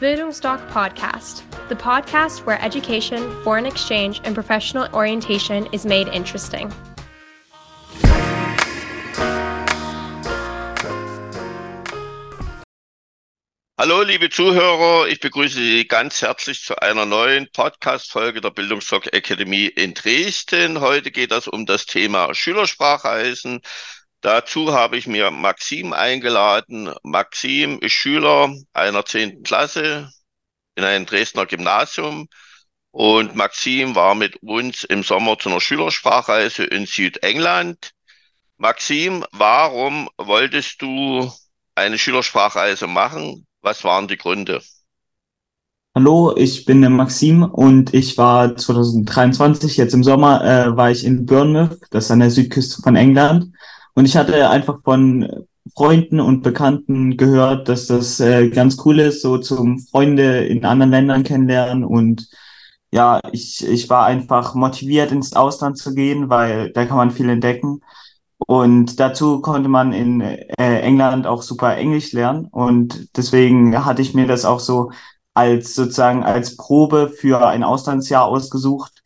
Bildungsdoc 0.00 0.64
Podcast, 0.70 1.42
the 1.68 1.74
podcast 1.74 2.46
where 2.46 2.62
education, 2.62 3.34
foreign 3.42 3.66
exchange, 3.66 4.20
and 4.22 4.32
professional 4.32 4.88
orientation 4.94 5.66
is 5.72 5.84
made 5.84 6.06
interesting. 6.06 6.72
Hallo, 13.76 14.02
liebe 14.02 14.30
Zuhörer, 14.30 15.08
ich 15.08 15.18
begrüße 15.18 15.56
Sie 15.56 15.88
ganz 15.88 16.22
herzlich 16.22 16.62
zu 16.62 16.76
einer 16.80 17.04
neuen 17.04 17.48
Podcast-Folge 17.52 18.40
der 18.40 18.50
Bildungsdoc 18.50 19.12
Akademie 19.12 19.66
in 19.66 19.94
Dresden. 19.94 20.80
Heute 20.80 21.10
geht 21.10 21.32
es 21.32 21.48
um 21.48 21.66
das 21.66 21.86
Thema 21.86 22.32
Schülersprachreisen. 22.34 23.62
Dazu 24.20 24.72
habe 24.72 24.96
ich 24.96 25.06
mir 25.06 25.30
Maxim 25.30 25.92
eingeladen. 25.92 26.92
Maxim 27.02 27.78
ist 27.80 27.92
Schüler 27.92 28.52
einer 28.72 29.04
zehnten 29.04 29.44
Klasse 29.44 30.10
in 30.74 30.84
einem 30.84 31.06
Dresdner 31.06 31.46
Gymnasium. 31.46 32.28
Und 32.90 33.36
Maxim 33.36 33.94
war 33.94 34.16
mit 34.16 34.42
uns 34.42 34.82
im 34.82 35.04
Sommer 35.04 35.38
zu 35.38 35.50
einer 35.50 35.60
Schülersprachreise 35.60 36.64
in 36.64 36.86
Südengland. 36.86 37.92
Maxim, 38.56 39.24
warum 39.30 40.08
wolltest 40.18 40.82
du 40.82 41.30
eine 41.76 41.96
Schülersprachreise 41.96 42.88
machen? 42.88 43.46
Was 43.62 43.84
waren 43.84 44.08
die 44.08 44.16
Gründe? 44.16 44.62
Hallo, 45.94 46.34
ich 46.36 46.64
bin 46.64 46.80
der 46.80 46.90
Maxim 46.90 47.44
und 47.44 47.94
ich 47.94 48.18
war 48.18 48.56
2023, 48.56 49.76
jetzt 49.76 49.94
im 49.94 50.04
Sommer, 50.04 50.44
äh, 50.44 50.76
war 50.76 50.90
ich 50.90 51.04
in 51.04 51.24
Bournemouth, 51.24 51.78
das 51.90 52.06
ist 52.06 52.10
an 52.10 52.20
der 52.20 52.30
Südküste 52.30 52.82
von 52.82 52.96
England. 52.96 53.52
Und 53.98 54.04
ich 54.04 54.16
hatte 54.16 54.48
einfach 54.48 54.78
von 54.84 55.28
Freunden 55.74 56.20
und 56.20 56.42
Bekannten 56.44 57.16
gehört, 57.16 57.68
dass 57.68 57.88
das 57.88 58.20
äh, 58.20 58.48
ganz 58.48 58.76
cool 58.84 59.00
ist, 59.00 59.22
so 59.22 59.38
zum 59.38 59.80
Freunde 59.80 60.46
in 60.46 60.64
anderen 60.64 60.92
Ländern 60.92 61.24
kennenlernen. 61.24 61.82
Und 61.82 62.28
ja, 62.92 63.18
ich, 63.32 63.66
ich 63.66 63.90
war 63.90 64.06
einfach 64.06 64.54
motiviert, 64.54 65.10
ins 65.10 65.32
Ausland 65.32 65.78
zu 65.78 65.94
gehen, 65.94 66.30
weil 66.30 66.70
da 66.70 66.86
kann 66.86 66.96
man 66.96 67.10
viel 67.10 67.28
entdecken. 67.28 67.80
Und 68.36 69.00
dazu 69.00 69.40
konnte 69.40 69.68
man 69.68 69.92
in 69.92 70.20
äh, 70.20 70.44
England 70.56 71.26
auch 71.26 71.42
super 71.42 71.76
Englisch 71.76 72.12
lernen. 72.12 72.46
Und 72.52 73.08
deswegen 73.16 73.84
hatte 73.84 74.02
ich 74.02 74.14
mir 74.14 74.28
das 74.28 74.44
auch 74.44 74.60
so 74.60 74.92
als 75.34 75.74
sozusagen 75.74 76.22
als 76.22 76.56
Probe 76.56 77.08
für 77.08 77.48
ein 77.48 77.64
Auslandsjahr 77.64 78.26
ausgesucht, 78.26 79.02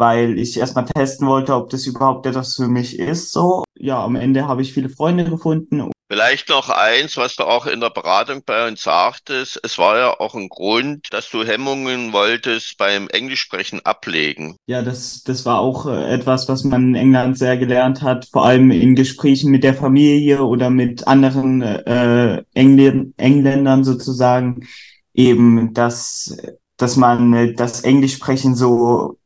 weil 0.00 0.38
ich 0.38 0.58
erstmal 0.58 0.86
testen 0.86 1.28
wollte, 1.28 1.54
ob 1.54 1.68
das 1.68 1.86
überhaupt 1.86 2.24
etwas 2.24 2.56
für 2.56 2.68
mich 2.68 2.98
ist. 2.98 3.32
So, 3.32 3.64
ja, 3.78 4.02
am 4.02 4.16
Ende 4.16 4.48
habe 4.48 4.62
ich 4.62 4.72
viele 4.72 4.88
Freunde 4.88 5.24
gefunden. 5.24 5.90
Vielleicht 6.10 6.48
noch 6.48 6.70
eins, 6.70 7.18
was 7.18 7.36
du 7.36 7.44
auch 7.44 7.66
in 7.66 7.80
der 7.80 7.90
Beratung 7.90 8.40
bei 8.44 8.66
uns 8.66 8.82
sagtest. 8.82 9.60
Es 9.62 9.76
war 9.76 9.98
ja 9.98 10.18
auch 10.18 10.34
ein 10.34 10.48
Grund, 10.48 11.06
dass 11.10 11.30
du 11.30 11.44
Hemmungen 11.44 12.14
wolltest 12.14 12.78
beim 12.78 13.08
Englischsprechen 13.08 13.84
ablegen. 13.84 14.56
Ja, 14.66 14.80
das, 14.80 15.22
das 15.22 15.44
war 15.44 15.60
auch 15.60 15.86
äh, 15.86 16.14
etwas, 16.14 16.48
was 16.48 16.64
man 16.64 16.88
in 16.88 16.94
England 16.94 17.36
sehr 17.36 17.58
gelernt 17.58 18.00
hat, 18.00 18.26
vor 18.32 18.46
allem 18.46 18.70
in 18.70 18.96
Gesprächen 18.96 19.50
mit 19.50 19.62
der 19.62 19.74
Familie 19.74 20.42
oder 20.42 20.70
mit 20.70 21.06
anderen 21.06 21.60
äh, 21.60 22.42
Engl 22.54 23.12
Engländern 23.18 23.84
sozusagen, 23.84 24.66
eben, 25.12 25.74
dass, 25.74 26.36
dass 26.78 26.96
man 26.96 27.34
äh, 27.34 27.52
das 27.52 27.82
Englischsprechen 27.82 28.54
so 28.56 29.19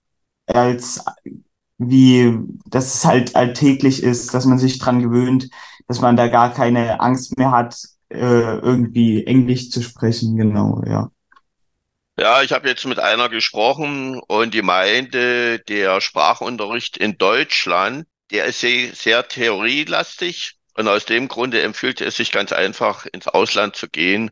als 0.47 1.05
wie, 1.78 2.39
dass 2.67 2.95
es 2.95 3.05
halt 3.05 3.37
alltäglich 3.37 4.03
ist, 4.03 4.33
dass 4.34 4.45
man 4.45 4.59
sich 4.59 4.78
dran 4.78 5.03
gewöhnt, 5.03 5.48
dass 5.89 6.01
man 6.01 6.17
da 6.17 6.28
gar 6.28 6.53
keine 6.53 7.01
Angst 7.01 7.36
mehr 7.36 7.51
hat, 7.51 7.77
äh, 8.11 8.17
irgendwie 8.59 9.25
Englisch 9.27 9.70
zu 9.70 9.83
sprechen, 9.83 10.36
genau, 10.36 10.83
ja. 10.86 11.11
Ja, 12.17 12.42
ich 12.42 12.53
habe 12.53 12.69
jetzt 12.69 12.86
mit 12.86 13.01
einer 13.01 13.28
gesprochen 13.28 14.20
und 14.28 14.55
die 14.55 14.62
meinte, 14.62 15.59
der 15.69 16.01
Sprachunterricht 16.01 16.97
in 16.97 17.19
Deutschland, 17.19 18.06
der 18.31 18.45
ist 18.45 18.61
sehr, 18.61 18.95
sehr 18.95 19.27
theorielastig 19.27 20.57
und 20.77 20.86
aus 20.86 21.07
dem 21.07 21.27
Grunde 21.27 21.61
empfiehlt 21.63 22.01
es 22.01 22.17
sich 22.17 22.30
ganz 22.30 22.52
einfach 22.52 23.07
ins 23.07 23.27
Ausland 23.27 23.74
zu 23.74 23.89
gehen 23.89 24.30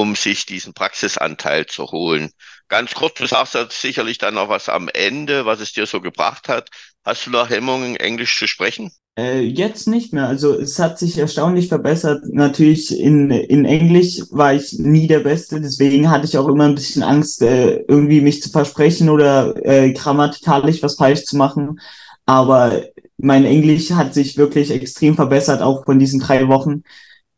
um 0.00 0.14
sich 0.14 0.46
diesen 0.46 0.72
Praxisanteil 0.74 1.66
zu 1.66 1.86
holen. 1.90 2.30
Ganz 2.68 2.94
kurz, 2.94 3.18
du 3.18 3.26
sagst 3.26 3.56
sicherlich 3.72 4.18
dann 4.18 4.34
noch 4.34 4.48
was 4.48 4.68
am 4.68 4.88
Ende, 4.88 5.44
was 5.44 5.60
es 5.60 5.72
dir 5.72 5.86
so 5.86 6.00
gebracht 6.00 6.48
hat. 6.48 6.70
Hast 7.04 7.26
du 7.26 7.30
noch 7.30 7.50
Hemmungen, 7.50 7.96
Englisch 7.96 8.38
zu 8.38 8.46
sprechen? 8.46 8.90
Äh, 9.18 9.40
jetzt 9.40 9.88
nicht 9.88 10.14
mehr. 10.14 10.26
Also 10.26 10.54
es 10.58 10.78
hat 10.78 10.98
sich 10.98 11.18
erstaunlich 11.18 11.68
verbessert. 11.68 12.22
Natürlich 12.32 12.98
in, 12.98 13.30
in 13.30 13.66
Englisch 13.66 14.22
war 14.30 14.54
ich 14.54 14.72
nie 14.78 15.06
der 15.06 15.20
Beste, 15.20 15.60
deswegen 15.60 16.10
hatte 16.10 16.24
ich 16.24 16.38
auch 16.38 16.48
immer 16.48 16.64
ein 16.64 16.74
bisschen 16.74 17.02
Angst, 17.02 17.42
äh, 17.42 17.84
irgendwie 17.88 18.22
mich 18.22 18.40
zu 18.40 18.48
versprechen 18.48 19.10
oder 19.10 19.54
äh, 19.66 19.92
grammatikalisch 19.92 20.82
was 20.82 20.96
falsch 20.96 21.24
zu 21.24 21.36
machen. 21.36 21.78
Aber 22.24 22.84
mein 23.18 23.44
Englisch 23.44 23.90
hat 23.90 24.14
sich 24.14 24.38
wirklich 24.38 24.70
extrem 24.70 25.16
verbessert, 25.16 25.60
auch 25.60 25.84
von 25.84 25.98
diesen 25.98 26.20
drei 26.20 26.48
Wochen. 26.48 26.82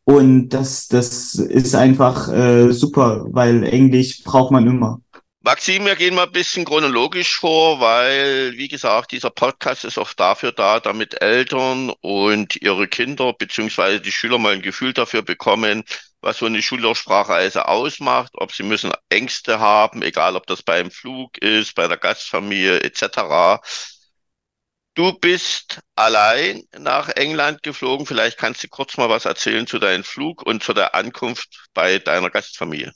Und 0.05 0.49
das, 0.49 0.87
das 0.87 1.33
ist 1.35 1.75
einfach 1.75 2.31
äh, 2.31 2.71
super, 2.71 3.25
weil 3.29 3.63
Englisch 3.63 4.23
braucht 4.23 4.51
man 4.51 4.67
immer. 4.67 5.01
Maxim, 5.41 5.85
wir 5.85 5.95
gehen 5.95 6.15
mal 6.15 6.25
ein 6.25 6.31
bisschen 6.31 6.65
chronologisch 6.65 7.37
vor, 7.37 7.79
weil, 7.79 8.53
wie 8.57 8.67
gesagt, 8.67 9.11
dieser 9.11 9.29
Podcast 9.29 9.85
ist 9.85 9.99
auch 9.99 10.11
dafür 10.13 10.51
da, 10.51 10.79
damit 10.79 11.21
Eltern 11.21 11.91
und 12.01 12.55
ihre 12.61 12.87
Kinder 12.87 13.33
beziehungsweise 13.33 14.01
die 14.01 14.11
Schüler 14.11 14.39
mal 14.39 14.53
ein 14.53 14.63
Gefühl 14.63 14.93
dafür 14.93 15.21
bekommen, 15.21 15.83
was 16.21 16.39
so 16.39 16.47
eine 16.47 16.63
Schülersprachreise 16.63 17.67
ausmacht, 17.67 18.31
ob 18.35 18.53
sie 18.53 18.63
müssen 18.63 18.91
Ängste 19.09 19.59
haben, 19.59 20.01
egal 20.01 20.35
ob 20.35 20.47
das 20.47 20.63
beim 20.63 20.89
Flug 20.89 21.37
ist, 21.39 21.75
bei 21.75 21.87
der 21.87 21.97
Gastfamilie 21.97 22.81
etc. 22.81 23.61
Du 24.95 25.11
bist 25.11 25.81
allein 25.95 26.63
nach 26.79 27.09
England 27.09 27.63
geflogen. 27.63 28.05
Vielleicht 28.05 28.37
kannst 28.37 28.63
du 28.63 28.69
kurz 28.69 28.97
mal 28.97 29.09
was 29.09 29.25
erzählen 29.25 29.67
zu 29.67 29.77
deinem 29.77 30.05
Flug 30.05 30.45
und 30.45 30.63
zu 30.63 30.73
der 30.73 30.95
Ankunft 30.95 31.67
bei 31.73 31.99
deiner 31.99 32.29
Gastfamilie. 32.29 32.93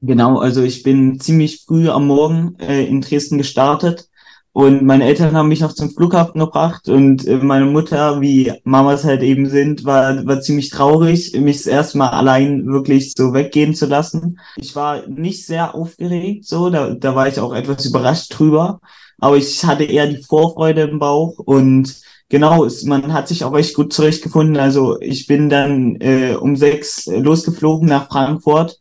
Genau, 0.00 0.38
also 0.38 0.62
ich 0.64 0.82
bin 0.82 1.20
ziemlich 1.20 1.64
früh 1.64 1.88
am 1.88 2.08
Morgen 2.08 2.56
äh, 2.58 2.84
in 2.84 3.00
Dresden 3.00 3.38
gestartet 3.38 4.08
und 4.52 4.82
meine 4.82 5.04
Eltern 5.04 5.36
haben 5.36 5.48
mich 5.48 5.60
noch 5.60 5.72
zum 5.72 5.90
Flughafen 5.90 6.40
gebracht 6.40 6.88
und 6.88 7.24
äh, 7.26 7.36
meine 7.36 7.66
Mutter, 7.66 8.20
wie 8.20 8.52
Mamas 8.64 9.04
halt 9.04 9.22
eben 9.22 9.48
sind, 9.48 9.84
war, 9.84 10.24
war 10.26 10.40
ziemlich 10.40 10.70
traurig, 10.70 11.34
mich 11.34 11.58
das 11.58 11.66
erste 11.66 11.98
Mal 11.98 12.10
allein 12.10 12.66
wirklich 12.66 13.12
so 13.16 13.32
weggehen 13.32 13.74
zu 13.74 13.86
lassen. 13.86 14.40
Ich 14.56 14.74
war 14.74 15.06
nicht 15.06 15.46
sehr 15.46 15.74
aufgeregt, 15.74 16.46
so, 16.46 16.70
da, 16.70 16.94
da 16.94 17.14
war 17.14 17.28
ich 17.28 17.38
auch 17.38 17.54
etwas 17.54 17.86
überrascht 17.86 18.36
drüber 18.36 18.80
aber 19.18 19.36
ich 19.36 19.64
hatte 19.64 19.84
eher 19.84 20.06
die 20.06 20.22
Vorfreude 20.22 20.82
im 20.82 20.98
Bauch 20.98 21.38
und 21.38 22.00
genau, 22.28 22.64
es, 22.64 22.84
man 22.84 23.12
hat 23.12 23.28
sich 23.28 23.44
auch 23.44 23.56
echt 23.56 23.74
gut 23.74 23.92
zurechtgefunden. 23.92 24.56
Also 24.56 25.00
ich 25.00 25.26
bin 25.26 25.48
dann 25.48 25.96
äh, 26.00 26.34
um 26.34 26.56
sechs 26.56 27.06
losgeflogen 27.06 27.88
nach 27.88 28.08
Frankfurt 28.08 28.78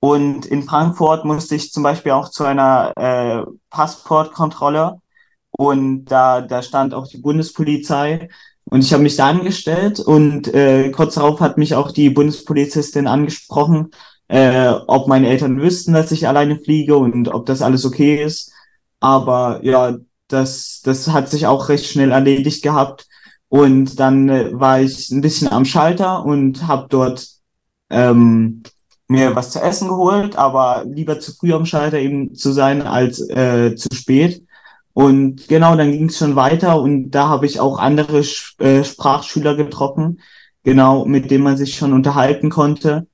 und 0.00 0.46
in 0.46 0.62
Frankfurt 0.62 1.24
musste 1.24 1.56
ich 1.56 1.72
zum 1.72 1.82
Beispiel 1.82 2.12
auch 2.12 2.30
zu 2.30 2.44
einer 2.44 2.92
äh, 2.96 3.50
Passportkontrolle 3.70 5.00
und 5.50 6.06
da, 6.06 6.40
da 6.40 6.62
stand 6.62 6.94
auch 6.94 7.08
die 7.08 7.18
Bundespolizei 7.18 8.28
und 8.70 8.84
ich 8.84 8.92
habe 8.92 9.02
mich 9.02 9.16
da 9.16 9.28
angestellt 9.28 9.98
und 10.00 10.52
äh, 10.54 10.90
kurz 10.90 11.14
darauf 11.14 11.40
hat 11.40 11.58
mich 11.58 11.74
auch 11.74 11.90
die 11.90 12.10
Bundespolizistin 12.10 13.06
angesprochen, 13.06 13.90
äh, 14.28 14.68
ob 14.86 15.08
meine 15.08 15.28
Eltern 15.28 15.60
wüssten, 15.60 15.94
dass 15.94 16.12
ich 16.12 16.28
alleine 16.28 16.58
fliege 16.60 16.96
und 16.96 17.28
ob 17.28 17.46
das 17.46 17.62
alles 17.62 17.84
okay 17.86 18.22
ist. 18.22 18.52
Aber 19.00 19.60
ja, 19.62 19.96
das, 20.28 20.80
das 20.84 21.08
hat 21.08 21.28
sich 21.30 21.46
auch 21.46 21.68
recht 21.68 21.86
schnell 21.86 22.12
erledigt 22.12 22.62
gehabt. 22.62 23.06
Und 23.48 23.98
dann 23.98 24.28
äh, 24.28 24.50
war 24.52 24.80
ich 24.80 25.10
ein 25.10 25.22
bisschen 25.22 25.48
am 25.48 25.64
Schalter 25.64 26.24
und 26.24 26.66
habe 26.66 26.86
dort 26.90 27.26
ähm, 27.90 28.62
mir 29.08 29.34
was 29.34 29.50
zu 29.50 29.60
essen 29.60 29.88
geholt, 29.88 30.36
aber 30.36 30.84
lieber 30.86 31.18
zu 31.18 31.32
früh 31.32 31.52
am 31.54 31.64
Schalter 31.64 31.98
eben 31.98 32.34
zu 32.34 32.52
sein 32.52 32.82
als 32.82 33.20
äh, 33.30 33.74
zu 33.74 33.88
spät. 33.94 34.44
Und 34.92 35.48
genau, 35.48 35.76
dann 35.76 35.92
ging 35.92 36.08
es 36.08 36.18
schon 36.18 36.36
weiter 36.36 36.80
und 36.80 37.10
da 37.12 37.28
habe 37.28 37.46
ich 37.46 37.60
auch 37.60 37.78
andere 37.78 38.18
äh, 38.58 38.84
Sprachschüler 38.84 39.54
getroffen, 39.56 40.20
genau, 40.64 41.04
mit 41.06 41.30
denen 41.30 41.44
man 41.44 41.56
sich 41.56 41.76
schon 41.76 41.92
unterhalten 41.92 42.50
konnte. 42.50 43.06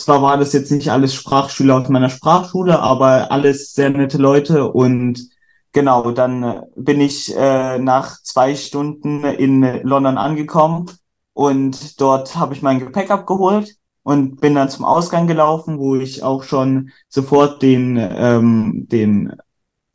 Zwar 0.00 0.22
war 0.22 0.38
das 0.38 0.54
jetzt 0.54 0.72
nicht 0.72 0.90
alles 0.90 1.14
Sprachschüler 1.14 1.76
aus 1.76 1.88
meiner 1.90 2.08
Sprachschule, 2.08 2.80
aber 2.80 3.30
alles 3.30 3.74
sehr 3.74 3.90
nette 3.90 4.16
Leute 4.16 4.72
und 4.72 5.28
genau, 5.72 6.10
dann 6.12 6.42
äh, 6.42 6.62
bin 6.74 7.02
ich 7.02 7.36
äh, 7.36 7.78
nach 7.78 8.16
zwei 8.22 8.54
Stunden 8.56 9.24
in 9.24 9.82
London 9.82 10.16
angekommen 10.16 10.86
und 11.34 12.00
dort 12.00 12.34
habe 12.36 12.54
ich 12.54 12.62
mein 12.62 12.78
Gepäck 12.78 13.10
abgeholt 13.10 13.76
und 14.02 14.40
bin 14.40 14.54
dann 14.54 14.70
zum 14.70 14.86
Ausgang 14.86 15.26
gelaufen, 15.26 15.78
wo 15.78 15.96
ich 15.96 16.22
auch 16.22 16.44
schon 16.44 16.92
sofort 17.10 17.60
den, 17.60 17.98
ähm, 17.98 18.86
den 18.88 19.36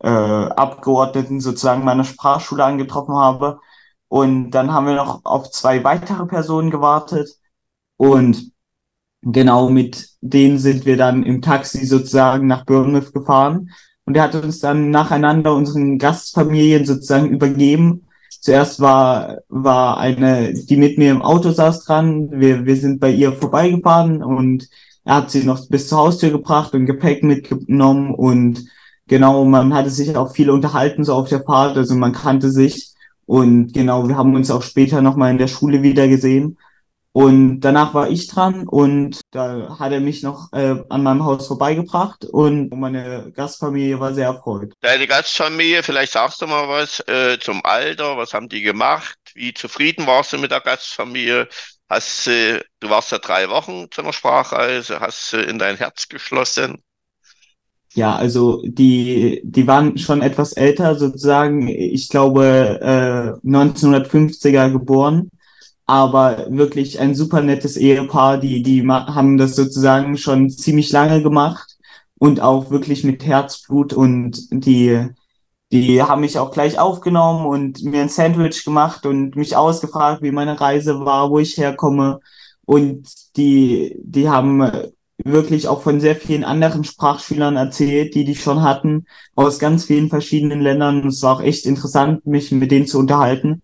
äh, 0.04 0.08
Abgeordneten 0.08 1.42
sozusagen 1.42 1.84
meiner 1.84 2.04
Sprachschule 2.04 2.64
angetroffen 2.64 3.16
habe. 3.16 3.60
Und 4.08 4.52
dann 4.52 4.72
haben 4.72 4.86
wir 4.86 4.96
noch 4.96 5.26
auf 5.26 5.50
zwei 5.52 5.84
weitere 5.84 6.28
Personen 6.28 6.70
gewartet 6.70 7.40
und 7.98 8.55
genau 9.26 9.70
mit 9.70 10.10
denen 10.22 10.60
sind 10.60 10.86
wir 10.86 10.98
dann 10.98 11.24
im 11.24 11.42
Taxi 11.42 11.86
sozusagen 11.86 12.48
nach 12.48 12.66
Bournemouth 12.66 13.14
gefahren. 13.14 13.72
Und 14.06 14.16
er 14.16 14.24
hat 14.24 14.36
uns 14.36 14.60
dann 14.60 14.92
nacheinander 14.92 15.54
unseren 15.56 15.98
Gastfamilien 15.98 16.86
sozusagen 16.86 17.30
übergeben. 17.30 18.06
Zuerst 18.40 18.80
war, 18.80 19.40
war 19.50 19.98
eine, 19.98 20.54
die 20.54 20.78
mit 20.78 21.00
mir 21.00 21.12
im 21.12 21.24
Auto 21.24 21.52
saß 21.52 21.86
dran. 21.86 22.30
Wir, 22.32 22.66
wir 22.66 22.76
sind 22.76 23.00
bei 23.00 23.10
ihr 23.10 23.34
vorbeigefahren 23.34 24.24
und 24.24 24.70
er 25.04 25.16
hat 25.16 25.32
sie 25.32 25.44
noch 25.44 25.68
bis 25.70 25.88
zur 25.88 26.00
Haustür 26.00 26.30
gebracht 26.30 26.74
und 26.74 26.86
Gepäck 26.86 27.24
mitgenommen 27.24 28.14
und 28.14 28.66
genau, 29.08 29.46
man 29.46 29.74
hatte 29.74 29.90
sich 29.90 30.16
auch 30.16 30.32
viel 30.34 30.50
unterhalten 30.50 31.04
so 31.04 31.14
auf 31.14 31.30
der 31.30 31.44
Fahrt, 31.44 31.78
also 31.78 31.96
man 31.96 32.12
kannte 32.12 32.50
sich 32.50 32.96
und 33.26 33.74
genau, 33.74 34.08
wir 34.08 34.18
haben 34.18 34.36
uns 34.36 34.52
auch 34.52 34.64
später 34.64 35.02
nochmal 35.02 35.32
in 35.32 35.38
der 35.38 35.48
Schule 35.48 35.84
wieder 35.84 36.08
gesehen. 36.08 36.58
Und 37.16 37.62
danach 37.62 37.94
war 37.94 38.10
ich 38.10 38.28
dran 38.28 38.68
und 38.68 39.22
da 39.32 39.78
hat 39.80 39.94
er 39.94 40.02
mich 40.02 40.22
noch 40.22 40.52
äh, 40.52 40.76
an 40.90 41.02
meinem 41.02 41.24
Haus 41.24 41.48
vorbeigebracht 41.48 42.26
und 42.26 42.70
meine 42.76 43.32
Gastfamilie 43.34 44.02
war 44.02 44.14
sehr 44.14 44.26
erfreut. 44.26 44.74
Deine 44.82 45.08
Gastfamilie, 45.08 45.82
vielleicht 45.82 46.12
sagst 46.12 46.42
du 46.42 46.48
mal 46.48 46.68
was 46.68 47.00
äh, 47.08 47.40
zum 47.40 47.64
Alter, 47.64 48.18
was 48.18 48.34
haben 48.34 48.50
die 48.50 48.64
gemacht? 48.64 49.18
Wie 49.34 49.54
zufrieden 49.54 50.06
warst 50.06 50.34
du 50.34 50.38
mit 50.38 50.52
der 50.52 50.60
Gastfamilie? 50.60 51.48
Hast 51.88 52.28
äh, 52.28 52.60
du 52.82 52.90
warst 52.90 53.14
ja 53.14 53.20
drei 53.20 53.48
Wochen 53.48 53.86
zu 53.92 54.02
einer 54.02 54.12
Sprachreise, 54.12 55.00
hast 55.00 55.32
äh, 55.36 55.44
in 55.44 55.58
dein 55.58 55.78
Herz 55.78 56.10
geschlossen? 56.10 56.84
Ja, 57.94 58.14
also 58.18 58.62
die, 58.66 59.40
die 59.46 59.68
waren 59.68 59.98
schon 59.98 60.22
etwas 60.22 60.52
älter, 60.52 60.96
sozusagen, 60.96 61.70
ich 61.70 62.10
glaube 62.10 62.78
äh, 62.82 63.48
1950er 63.48 64.70
geboren, 64.70 65.30
aber 65.86 66.48
wirklich 66.50 67.00
ein 67.00 67.16
super 67.16 67.42
nettes 67.42 67.78
Ehepaar, 67.78 68.40
die, 68.40 68.64
die 68.64 68.88
haben 68.88 69.38
das 69.38 69.56
sozusagen 69.56 70.18
schon 70.18 70.50
ziemlich 70.50 70.92
lange 70.92 71.22
gemacht 71.22 71.78
und 72.18 72.42
auch 72.42 72.72
wirklich 72.72 73.04
mit 73.04 73.26
Herzblut 73.26 73.94
und 73.94 74.48
die, 74.52 75.10
die 75.72 76.02
haben 76.02 76.22
mich 76.22 76.40
auch 76.40 76.52
gleich 76.52 76.80
aufgenommen 76.80 77.46
und 77.46 77.84
mir 77.84 78.02
ein 78.02 78.10
Sandwich 78.10 78.64
gemacht 78.64 79.06
und 79.06 79.36
mich 79.36 79.56
ausgefragt, 79.56 80.22
wie 80.24 80.32
meine 80.32 80.60
Reise 80.60 81.06
war, 81.06 81.30
wo 81.30 81.40
ich 81.40 81.58
herkomme. 81.58 82.20
Und 82.66 83.08
die, 83.38 83.96
die 84.04 84.30
haben 84.30 84.72
wirklich 85.18 85.68
auch 85.68 85.82
von 85.82 86.00
sehr 86.00 86.16
vielen 86.16 86.44
anderen 86.44 86.84
Sprachschülern 86.84 87.56
erzählt, 87.58 88.16
die 88.16 88.26
die 88.26 88.36
schon 88.36 88.64
hatten, 88.64 89.06
aus 89.36 89.60
ganz 89.60 89.86
vielen 89.86 90.10
verschiedenen 90.10 90.62
Ländern. 90.62 91.08
Es 91.08 91.22
war 91.24 91.38
auch 91.38 91.42
echt 91.42 91.66
interessant, 91.66 92.26
mich 92.26 92.52
mit 92.52 92.72
denen 92.72 92.88
zu 92.88 93.00
unterhalten. 93.00 93.62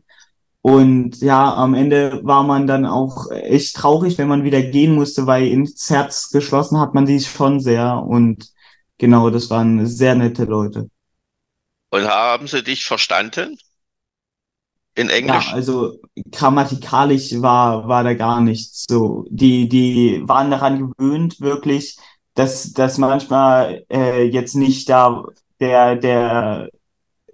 Und 0.62 1.22
ja, 1.22 1.56
am 1.56 1.74
Ende 1.74 2.20
war 2.24 2.44
man 2.44 2.68
dann 2.68 2.86
auch 2.86 3.32
echt 3.32 3.76
traurig, 3.76 4.18
wenn 4.18 4.28
man 4.28 4.44
wieder 4.44 4.62
gehen 4.62 4.94
musste, 4.94 5.26
weil 5.26 5.48
ins 5.48 5.90
Herz 5.90 6.30
geschlossen 6.30 6.80
hat 6.80 6.94
man 6.94 7.08
sie 7.08 7.20
schon 7.20 7.60
sehr. 7.60 7.98
Und 7.98 8.52
genau, 9.00 9.32
das 9.32 9.50
waren 9.50 9.86
sehr 9.88 10.14
nette 10.14 10.46
Leute. 10.46 10.90
Und 11.90 12.08
haben 12.08 12.48
sie 12.48 12.64
dich 12.64 12.86
verstanden? 12.86 13.58
In 14.94 15.10
Englisch? 15.10 15.48
Ja, 15.48 15.54
also 15.54 16.00
grammatikalisch 16.32 17.42
war, 17.42 17.88
war 17.88 18.04
da 18.04 18.14
gar 18.14 18.40
nichts 18.42 18.86
so. 18.88 19.26
Die, 19.30 19.68
die 19.68 20.22
waren 20.26 20.52
daran 20.52 20.94
gewöhnt, 20.96 21.42
wirklich, 21.42 21.98
dass, 22.36 22.72
dass 22.74 22.98
manchmal 22.98 23.84
äh, 23.90 24.24
jetzt 24.26 24.56
nicht 24.56 24.90
da 24.90 25.24
der, 25.60 25.96
der 25.96 26.70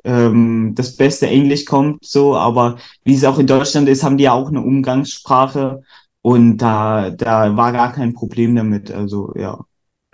ähm, 0.07 0.73
das 0.73 0.95
beste 0.95 1.27
Englisch 1.27 1.65
kommt, 1.65 2.05
so, 2.05 2.35
aber 2.35 2.77
wie 3.03 3.15
es 3.15 3.25
auch 3.25 3.39
in 3.39 3.47
Deutschland 3.47 3.89
ist, 3.89 4.03
haben 4.03 4.17
die 4.17 4.23
ja 4.23 4.31
auch 4.31 4.47
eine 4.47 4.61
Umgangssprache 4.61 5.81
und 6.21 6.57
da, 6.57 7.09
da 7.09 7.57
war 7.57 7.73
gar 7.73 7.91
kein 7.91 8.13
Problem 8.13 8.55
damit. 8.55 8.89
Also 8.89 9.33
ja. 9.35 9.59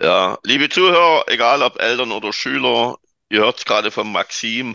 Ja, 0.02 0.36
liebe 0.42 0.68
Zuhörer, 0.68 1.24
egal 1.28 1.62
ob 1.62 1.80
Eltern 1.80 2.10
oder 2.10 2.32
Schüler, 2.32 2.96
ihr 3.30 3.40
hört 3.40 3.58
es 3.58 3.64
gerade 3.64 3.92
von 3.92 4.10
Maxim, 4.10 4.74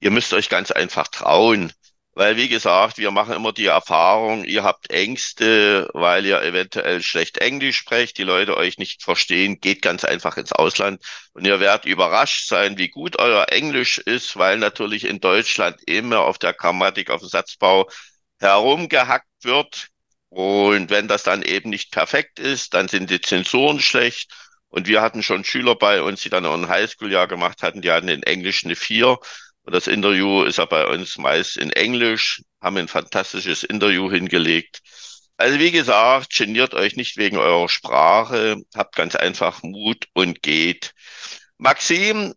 ihr 0.00 0.10
müsst 0.10 0.34
euch 0.34 0.50
ganz 0.50 0.70
einfach 0.70 1.08
trauen. 1.08 1.72
Weil, 2.18 2.36
wie 2.36 2.48
gesagt, 2.48 2.98
wir 2.98 3.12
machen 3.12 3.32
immer 3.34 3.52
die 3.52 3.66
Erfahrung, 3.66 4.42
ihr 4.44 4.64
habt 4.64 4.90
Ängste, 4.90 5.88
weil 5.94 6.26
ihr 6.26 6.42
eventuell 6.42 7.00
schlecht 7.00 7.38
Englisch 7.38 7.76
sprecht, 7.76 8.18
die 8.18 8.24
Leute 8.24 8.56
euch 8.56 8.76
nicht 8.76 9.04
verstehen, 9.04 9.60
geht 9.60 9.82
ganz 9.82 10.02
einfach 10.02 10.36
ins 10.36 10.50
Ausland 10.50 11.00
und 11.34 11.46
ihr 11.46 11.60
werdet 11.60 11.84
überrascht 11.84 12.48
sein, 12.48 12.76
wie 12.76 12.88
gut 12.88 13.20
euer 13.20 13.46
Englisch 13.52 13.98
ist, 13.98 14.36
weil 14.36 14.58
natürlich 14.58 15.04
in 15.04 15.20
Deutschland 15.20 15.80
immer 15.86 16.22
auf 16.22 16.38
der 16.38 16.54
Grammatik, 16.54 17.10
auf 17.10 17.20
dem 17.20 17.28
Satzbau 17.28 17.88
herumgehackt 18.40 19.28
wird. 19.44 19.86
Und 20.28 20.90
wenn 20.90 21.06
das 21.06 21.22
dann 21.22 21.42
eben 21.42 21.70
nicht 21.70 21.92
perfekt 21.92 22.40
ist, 22.40 22.74
dann 22.74 22.88
sind 22.88 23.10
die 23.10 23.20
Zensuren 23.20 23.78
schlecht. 23.78 24.32
Und 24.70 24.88
wir 24.88 25.02
hatten 25.02 25.22
schon 25.22 25.44
Schüler 25.44 25.76
bei 25.76 26.02
uns, 26.02 26.22
die 26.22 26.30
dann 26.30 26.42
noch 26.42 26.54
ein 26.54 26.68
Highschool-Jahr 26.68 27.28
gemacht 27.28 27.62
hatten, 27.62 27.80
die 27.80 27.92
hatten 27.92 28.08
in 28.08 28.24
Englisch 28.24 28.64
eine 28.64 28.74
Vier 28.74 29.18
und 29.68 29.74
das 29.74 29.86
Interview 29.86 30.44
ist 30.44 30.56
ja 30.56 30.64
bei 30.64 30.86
uns 30.86 31.18
meist 31.18 31.58
in 31.58 31.70
Englisch, 31.70 32.40
haben 32.62 32.78
ein 32.78 32.88
fantastisches 32.88 33.64
Interview 33.64 34.10
hingelegt. 34.10 34.80
Also 35.36 35.58
wie 35.58 35.70
gesagt, 35.70 36.34
geniert 36.34 36.72
euch 36.72 36.96
nicht 36.96 37.18
wegen 37.18 37.36
eurer 37.36 37.68
Sprache, 37.68 38.56
habt 38.74 38.96
ganz 38.96 39.14
einfach 39.14 39.62
Mut 39.62 40.06
und 40.14 40.42
geht. 40.42 40.94
Maxim, 41.58 42.32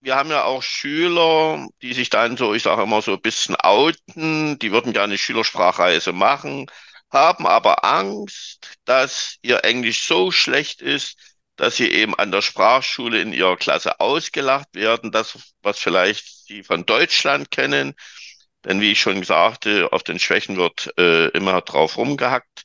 wir 0.00 0.16
haben 0.16 0.30
ja 0.30 0.44
auch 0.44 0.62
Schüler, 0.62 1.66
die 1.82 1.92
sich 1.92 2.08
dann 2.08 2.38
so, 2.38 2.54
ich 2.54 2.62
sage 2.62 2.84
immer 2.84 3.02
so 3.02 3.12
ein 3.12 3.20
bisschen 3.20 3.56
outen, 3.56 4.58
die 4.58 4.72
würden 4.72 4.94
gerne 4.94 5.18
Schülersprachreise 5.18 6.14
machen, 6.14 6.64
haben 7.10 7.46
aber 7.46 7.84
Angst, 7.84 8.78
dass 8.86 9.36
ihr 9.42 9.64
Englisch 9.66 10.06
so 10.06 10.30
schlecht 10.30 10.80
ist, 10.80 11.29
dass 11.60 11.76
sie 11.76 11.90
eben 11.90 12.14
an 12.14 12.32
der 12.32 12.40
Sprachschule 12.40 13.20
in 13.20 13.34
ihrer 13.34 13.56
Klasse 13.58 14.00
ausgelacht 14.00 14.68
werden, 14.72 15.12
das, 15.12 15.38
was 15.60 15.78
vielleicht 15.78 16.46
sie 16.46 16.62
von 16.62 16.86
Deutschland 16.86 17.50
kennen. 17.50 17.94
Denn 18.64 18.80
wie 18.80 18.92
ich 18.92 19.00
schon 19.00 19.22
sagte, 19.24 19.92
auf 19.92 20.02
den 20.02 20.18
Schwächen 20.18 20.56
wird 20.56 20.90
äh, 20.98 21.28
immer 21.28 21.60
drauf 21.60 21.98
rumgehackt. 21.98 22.62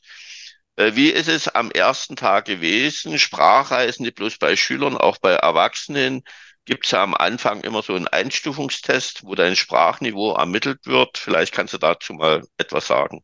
Äh, 0.76 0.92
wie 0.94 1.10
ist 1.10 1.28
es 1.28 1.46
am 1.48 1.70
ersten 1.70 2.16
Tag 2.16 2.46
gewesen? 2.46 3.18
Sprachreisen, 3.18 4.04
nicht 4.04 4.16
bloß 4.16 4.38
bei 4.38 4.56
Schülern, 4.56 4.96
auch 4.96 5.18
bei 5.18 5.32
Erwachsenen. 5.32 6.22
Gibt 6.64 6.86
es 6.86 6.92
ja 6.92 7.02
am 7.02 7.14
Anfang 7.14 7.60
immer 7.60 7.82
so 7.82 7.94
einen 7.94 8.08
Einstufungstest, 8.08 9.24
wo 9.24 9.34
dein 9.34 9.56
Sprachniveau 9.56 10.34
ermittelt 10.34 10.86
wird? 10.86 11.18
Vielleicht 11.18 11.52
kannst 11.52 11.74
du 11.74 11.78
dazu 11.78 12.14
mal 12.14 12.42
etwas 12.56 12.86
sagen. 12.86 13.22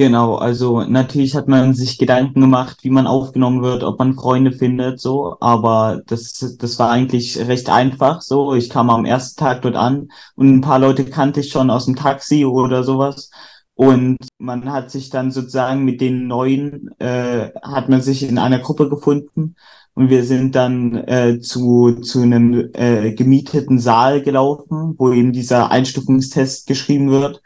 Genau, 0.00 0.36
also 0.36 0.82
natürlich 0.84 1.34
hat 1.34 1.48
man 1.48 1.74
sich 1.74 1.98
Gedanken 1.98 2.40
gemacht, 2.40 2.78
wie 2.84 2.90
man 2.90 3.08
aufgenommen 3.08 3.62
wird, 3.62 3.82
ob 3.82 3.98
man 3.98 4.14
Freunde 4.14 4.52
findet, 4.52 5.00
so, 5.00 5.36
aber 5.40 6.02
das, 6.06 6.56
das 6.56 6.78
war 6.78 6.90
eigentlich 6.90 7.36
recht 7.48 7.68
einfach, 7.68 8.22
so. 8.22 8.54
Ich 8.54 8.70
kam 8.70 8.90
am 8.90 9.04
ersten 9.04 9.40
Tag 9.40 9.62
dort 9.62 9.74
an 9.74 10.08
und 10.36 10.54
ein 10.54 10.60
paar 10.60 10.78
Leute 10.78 11.04
kannte 11.04 11.40
ich 11.40 11.50
schon 11.50 11.68
aus 11.68 11.86
dem 11.86 11.96
Taxi 11.96 12.44
oder 12.44 12.84
sowas. 12.84 13.30
Und 13.74 14.18
man 14.38 14.70
hat 14.70 14.90
sich 14.92 15.10
dann 15.10 15.32
sozusagen 15.32 15.84
mit 15.84 16.00
den 16.00 16.28
Neuen, 16.28 16.90
äh, 17.00 17.50
hat 17.62 17.88
man 17.88 18.00
sich 18.00 18.22
in 18.22 18.38
einer 18.38 18.60
Gruppe 18.60 18.88
gefunden 18.88 19.56
und 19.94 20.10
wir 20.10 20.24
sind 20.24 20.54
dann 20.54 20.94
äh, 21.08 21.40
zu, 21.40 22.00
zu 22.02 22.20
einem 22.22 22.70
äh, 22.74 23.14
gemieteten 23.14 23.80
Saal 23.80 24.22
gelaufen, 24.22 24.94
wo 24.96 25.12
eben 25.12 25.32
dieser 25.32 25.70
Einstufungstest 25.72 26.68
geschrieben 26.68 27.10
wird. 27.10 27.42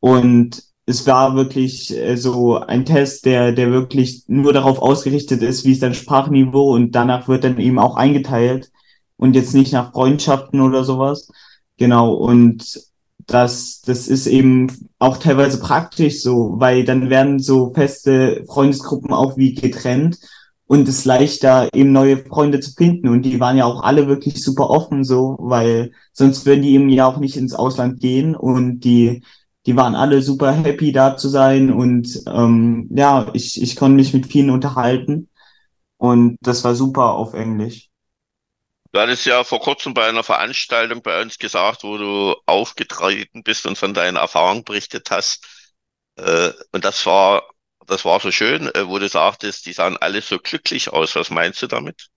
Und 0.00 0.62
es 0.86 1.06
war 1.06 1.34
wirklich 1.34 1.96
äh, 1.96 2.16
so 2.16 2.58
ein 2.58 2.84
Test, 2.84 3.26
der, 3.26 3.52
der 3.52 3.72
wirklich 3.72 4.24
nur 4.28 4.52
darauf 4.52 4.80
ausgerichtet 4.80 5.42
ist, 5.42 5.64
wie 5.64 5.72
ist 5.72 5.82
dein 5.82 5.94
Sprachniveau 5.94 6.72
und 6.74 6.92
danach 6.92 7.28
wird 7.28 7.44
dann 7.44 7.58
eben 7.58 7.78
auch 7.80 7.96
eingeteilt 7.96 8.70
und 9.16 9.34
jetzt 9.34 9.54
nicht 9.54 9.72
nach 9.72 9.92
Freundschaften 9.92 10.60
oder 10.60 10.84
sowas. 10.84 11.28
Genau, 11.76 12.14
und 12.14 12.80
das, 13.26 13.82
das 13.82 14.06
ist 14.06 14.26
eben 14.28 14.68
auch 15.00 15.18
teilweise 15.18 15.58
praktisch 15.58 16.22
so, 16.22 16.54
weil 16.58 16.84
dann 16.84 17.10
werden 17.10 17.40
so 17.40 17.72
feste 17.74 18.44
Freundesgruppen 18.46 19.12
auch 19.12 19.36
wie 19.36 19.54
getrennt 19.54 20.18
und 20.68 20.88
es 20.88 21.04
leichter 21.04 21.68
eben 21.74 21.92
neue 21.92 22.18
Freunde 22.18 22.60
zu 22.60 22.72
finden 22.72 23.08
und 23.08 23.22
die 23.22 23.40
waren 23.40 23.56
ja 23.56 23.64
auch 23.64 23.82
alle 23.82 24.06
wirklich 24.06 24.42
super 24.42 24.70
offen 24.70 25.02
so, 25.04 25.36
weil 25.40 25.92
sonst 26.12 26.46
würden 26.46 26.62
die 26.62 26.74
eben 26.74 26.88
ja 26.88 27.06
auch 27.06 27.18
nicht 27.18 27.36
ins 27.36 27.54
Ausland 27.54 28.00
gehen 28.00 28.36
und 28.36 28.80
die 28.80 29.22
die 29.66 29.76
waren 29.76 29.94
alle 29.94 30.22
super 30.22 30.52
happy 30.52 30.92
da 30.92 31.16
zu 31.16 31.28
sein 31.28 31.72
und 31.72 32.22
ähm, 32.26 32.88
ja, 32.94 33.30
ich, 33.34 33.60
ich 33.60 33.76
konnte 33.76 33.96
mich 33.96 34.14
mit 34.14 34.26
vielen 34.26 34.50
unterhalten 34.50 35.28
und 35.98 36.38
das 36.40 36.64
war 36.64 36.74
super 36.74 37.12
auf 37.12 37.34
Englisch. 37.34 37.88
Du 38.92 39.00
hattest 39.00 39.26
ja 39.26 39.44
vor 39.44 39.60
kurzem 39.60 39.92
bei 39.92 40.06
einer 40.08 40.22
Veranstaltung 40.22 41.02
bei 41.02 41.20
uns 41.20 41.38
gesagt, 41.38 41.82
wo 41.84 41.98
du 41.98 42.34
aufgetreten 42.46 43.42
bist 43.42 43.66
und 43.66 43.76
von 43.76 43.92
deinen 43.92 44.16
Erfahrungen 44.16 44.64
berichtet 44.64 45.10
hast. 45.10 45.44
Äh, 46.16 46.52
und 46.72 46.84
das 46.84 47.04
war, 47.04 47.42
das 47.86 48.04
war 48.04 48.20
so 48.20 48.30
schön, 48.30 48.68
äh, 48.74 48.88
wo 48.88 48.98
du 48.98 49.08
sagtest, 49.08 49.66
die 49.66 49.72
sahen 49.72 49.96
alle 49.98 50.22
so 50.22 50.38
glücklich 50.38 50.92
aus. 50.92 51.14
Was 51.16 51.30
meinst 51.30 51.60
du 51.60 51.66
damit? 51.66 52.08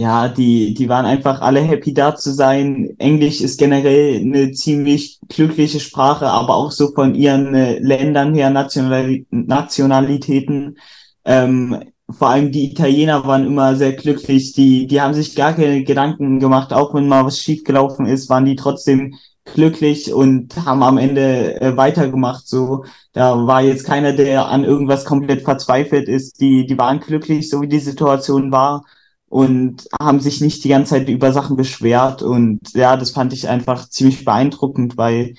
Ja, 0.00 0.28
die, 0.28 0.72
die 0.72 0.88
waren 0.88 1.04
einfach 1.04 1.42
alle 1.42 1.60
happy 1.60 1.92
da 1.92 2.16
zu 2.16 2.32
sein. 2.32 2.94
Englisch 2.98 3.42
ist 3.42 3.58
generell 3.58 4.16
eine 4.20 4.52
ziemlich 4.52 5.20
glückliche 5.28 5.78
Sprache, 5.78 6.26
aber 6.26 6.56
auch 6.56 6.70
so 6.72 6.90
von 6.94 7.14
ihren 7.14 7.54
äh, 7.54 7.78
Ländern 7.80 8.32
her, 8.34 8.48
National 8.48 9.26
Nationalitäten. 9.30 10.78
ähm, 11.24 11.80
vor 12.08 12.30
allem 12.30 12.50
die 12.50 12.72
Italiener 12.72 13.26
waren 13.26 13.46
immer 13.46 13.76
sehr 13.76 13.92
glücklich. 13.92 14.54
Die, 14.54 14.86
die 14.86 15.00
haben 15.02 15.12
sich 15.14 15.36
gar 15.36 15.52
keine 15.52 15.84
Gedanken 15.84 16.40
gemacht, 16.40 16.72
auch 16.72 16.94
wenn 16.94 17.06
mal 17.06 17.26
was 17.26 17.38
schiefgelaufen 17.38 18.06
ist, 18.06 18.30
waren 18.30 18.46
die 18.46 18.56
trotzdem 18.56 19.16
glücklich 19.44 20.14
und 20.14 20.56
haben 20.64 20.82
am 20.82 20.96
Ende 20.98 21.60
äh, 21.60 21.76
weitergemacht. 21.76 22.48
So, 22.48 22.84
da 23.12 23.46
war 23.46 23.62
jetzt 23.62 23.84
keiner, 23.84 24.12
der 24.14 24.48
an 24.48 24.64
irgendwas 24.64 25.04
komplett 25.04 25.42
verzweifelt 25.42 26.08
ist. 26.08 26.40
Die, 26.40 26.66
die 26.66 26.78
waren 26.78 27.00
glücklich, 27.00 27.50
so 27.50 27.60
wie 27.60 27.68
die 27.68 27.80
Situation 27.80 28.50
war 28.50 28.84
und 29.30 29.88
haben 29.98 30.18
sich 30.20 30.40
nicht 30.40 30.64
die 30.64 30.68
ganze 30.68 30.90
Zeit 30.90 31.08
über 31.08 31.32
Sachen 31.32 31.56
beschwert. 31.56 32.20
Und 32.20 32.60
ja, 32.74 32.96
das 32.96 33.12
fand 33.12 33.32
ich 33.32 33.48
einfach 33.48 33.88
ziemlich 33.88 34.24
beeindruckend, 34.24 34.96
weil 34.96 35.34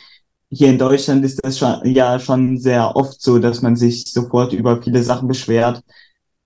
hier 0.50 0.70
in 0.70 0.80
Deutschland 0.80 1.26
ist 1.26 1.44
das 1.44 1.60
schon, 1.60 1.82
ja 1.84 2.18
schon 2.18 2.58
sehr 2.58 2.96
oft 2.96 3.22
so, 3.22 3.38
dass 3.38 3.62
man 3.62 3.76
sich 3.76 4.06
sofort 4.12 4.54
über 4.54 4.82
viele 4.82 5.04
Sachen 5.04 5.28
beschwert, 5.28 5.84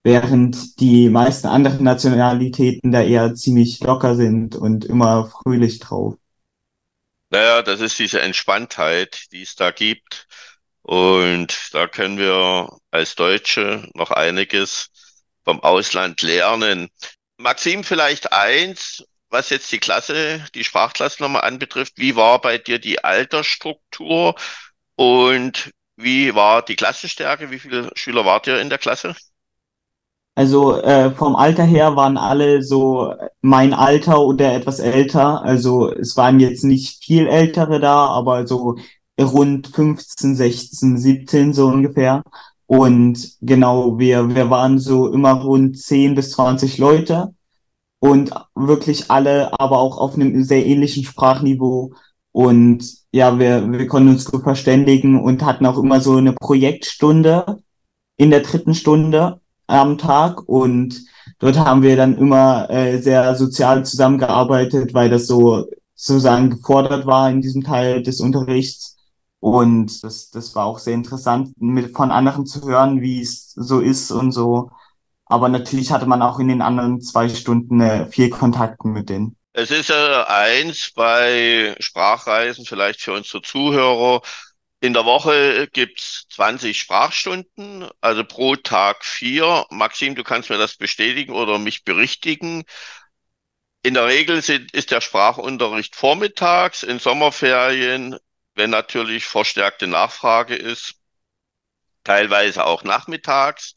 während 0.04 0.80
die 0.80 1.08
meisten 1.10 1.46
anderen 1.48 1.84
Nationalitäten 1.84 2.92
da 2.92 3.04
eher 3.04 3.36
ziemlich 3.36 3.80
locker 3.80 4.16
sind 4.16 4.56
und 4.56 4.84
immer 4.86 5.28
fröhlich 5.28 5.80
drauf. 5.80 6.16
Naja, 7.30 7.62
das 7.62 7.80
ist 7.80 8.00
diese 8.00 8.22
Entspanntheit, 8.22 9.26
die 9.32 9.44
es 9.44 9.56
da 9.56 9.70
gibt. 9.70 10.28
Und 10.82 11.70
da 11.74 11.88
können 11.88 12.18
wir 12.18 12.70
als 12.90 13.16
Deutsche 13.16 13.88
noch 13.94 14.10
einiges 14.10 14.90
vom 15.44 15.60
Ausland 15.62 16.24
lernen. 16.24 16.90
Maxim, 17.38 17.84
vielleicht 17.84 18.32
eins, 18.32 19.04
was 19.30 19.50
jetzt 19.50 19.72
die 19.72 19.80
Klasse, 19.80 20.46
die 20.56 20.64
Sprachklasse 20.64 21.22
nochmal 21.22 21.42
anbetrifft. 21.42 21.94
Wie 21.98 22.16
war 22.16 22.40
bei 22.40 22.58
dir 22.58 22.80
die 22.80 23.04
Altersstruktur 23.04 24.36
und 24.96 25.72
wie 25.98 26.36
war 26.36 26.62
die 26.64 26.76
Klassenstärke? 26.76 27.52
Wie 27.52 27.60
viele 27.60 27.90
Schüler 27.96 28.26
wart 28.26 28.48
ihr 28.48 28.60
in 28.60 28.70
der 28.70 28.78
Klasse? 28.78 29.16
Also 30.38 30.82
äh, 30.82 31.12
vom 31.12 31.36
Alter 31.36 31.64
her 31.64 31.96
waren 31.96 32.18
alle 32.18 32.62
so 32.62 33.14
mein 33.42 33.74
Alter 33.74 34.20
oder 34.22 34.54
etwas 34.54 34.80
älter. 34.80 35.42
Also 35.44 35.92
es 35.94 36.18
waren 36.18 36.40
jetzt 36.42 36.66
nicht 36.66 37.04
viel 37.04 37.28
ältere 37.28 37.80
da, 37.80 38.08
aber 38.08 38.46
so 38.46 38.76
rund 39.20 39.68
15, 39.68 40.36
16, 40.36 40.98
17 40.98 41.54
so 41.54 41.68
ungefähr. 41.68 42.22
Und 42.68 43.38
genau, 43.42 44.00
wir, 44.00 44.34
wir 44.34 44.50
waren 44.50 44.80
so 44.80 45.12
immer 45.12 45.34
rund 45.34 45.80
10 45.80 46.16
bis 46.16 46.32
20 46.32 46.78
Leute 46.78 47.34
und 48.00 48.32
wirklich 48.56 49.12
alle, 49.12 49.60
aber 49.60 49.80
auch 49.80 49.98
auf 49.98 50.16
einem 50.16 50.44
sehr 50.44 50.66
ähnlichen 50.66 51.04
Sprachniveau. 51.04 51.94
Und 52.32 52.86
ja, 53.12 53.40
wir, 53.40 53.72
wir 53.72 53.88
konnten 53.88 54.10
uns 54.10 54.26
gut 54.26 54.44
verständigen 54.44 55.20
und 55.20 55.44
hatten 55.46 55.66
auch 55.66 55.78
immer 55.78 56.02
so 56.02 56.18
eine 56.18 56.34
Projektstunde 56.34 57.62
in 58.18 58.30
der 58.30 58.42
dritten 58.42 58.74
Stunde 58.74 59.40
am 59.68 59.98
Tag 59.98 60.48
und 60.48 61.02
dort 61.40 61.58
haben 61.58 61.82
wir 61.82 61.96
dann 61.96 62.18
immer 62.18 62.70
äh, 62.70 63.00
sehr 63.00 63.36
sozial 63.36 63.86
zusammengearbeitet, 63.86 64.94
weil 64.94 65.10
das 65.10 65.28
so 65.28 65.66
sozusagen 65.96 66.50
gefordert 66.52 67.06
war 67.06 67.30
in 67.30 67.42
diesem 67.42 67.64
Teil 67.64 68.04
des 68.04 68.20
Unterrichts. 68.20 68.95
Und 69.40 70.04
das, 70.04 70.32
das 70.32 70.56
war 70.56 70.66
auch 70.66 70.80
sehr 70.80 70.94
interessant, 70.94 71.54
mit, 71.58 71.96
von 71.96 72.12
anderen 72.12 72.46
zu 72.46 72.68
hören, 72.68 73.02
wie 73.02 73.22
es 73.22 73.52
so 73.52 73.80
ist 73.80 74.12
und 74.12 74.32
so. 74.32 74.72
Aber 75.26 75.50
natürlich 75.50 75.92
hatte 75.92 76.06
man 76.06 76.22
auch 76.22 76.40
in 76.40 76.48
den 76.48 76.62
anderen 76.62 77.02
zwei 77.02 77.30
Stunden 77.30 77.82
äh, 77.82 78.08
viel 78.08 78.30
Kontakten 78.30 78.92
mit 78.92 79.10
denen. 79.10 79.38
Es 79.54 79.72
ist 79.72 79.90
äh, 79.90 80.24
eins 80.28 80.92
bei 80.96 81.76
Sprachreisen, 81.80 82.66
vielleicht 82.66 83.02
für 83.02 83.14
unsere 83.14 83.42
Zuhörer, 83.42 84.22
in 84.82 84.94
der 84.94 85.06
Woche 85.06 85.68
gibt's 85.74 86.28
20 86.30 86.78
Sprachstunden, 86.80 87.90
also 88.02 88.24
pro 88.24 88.56
Tag 88.56 89.04
vier. 89.04 89.66
Maxim, 89.72 90.14
du 90.16 90.24
kannst 90.24 90.50
mir 90.50 90.58
das 90.58 90.76
bestätigen 90.76 91.34
oder 91.34 91.58
mich 91.58 91.84
berichtigen. 91.84 92.64
In 93.84 93.94
der 93.96 94.06
Regel 94.06 94.42
sind, 94.42 94.72
ist 94.74 94.92
der 94.92 95.02
Sprachunterricht 95.02 95.96
vormittags, 95.96 96.84
in 96.84 97.00
Sommerferien, 97.00 98.18
wenn 98.56 98.70
natürlich 98.70 99.26
verstärkte 99.26 99.88
Nachfrage 99.88 100.56
ist, 100.56 100.96
teilweise 102.04 102.66
auch 102.66 102.84
nachmittags. 102.84 103.76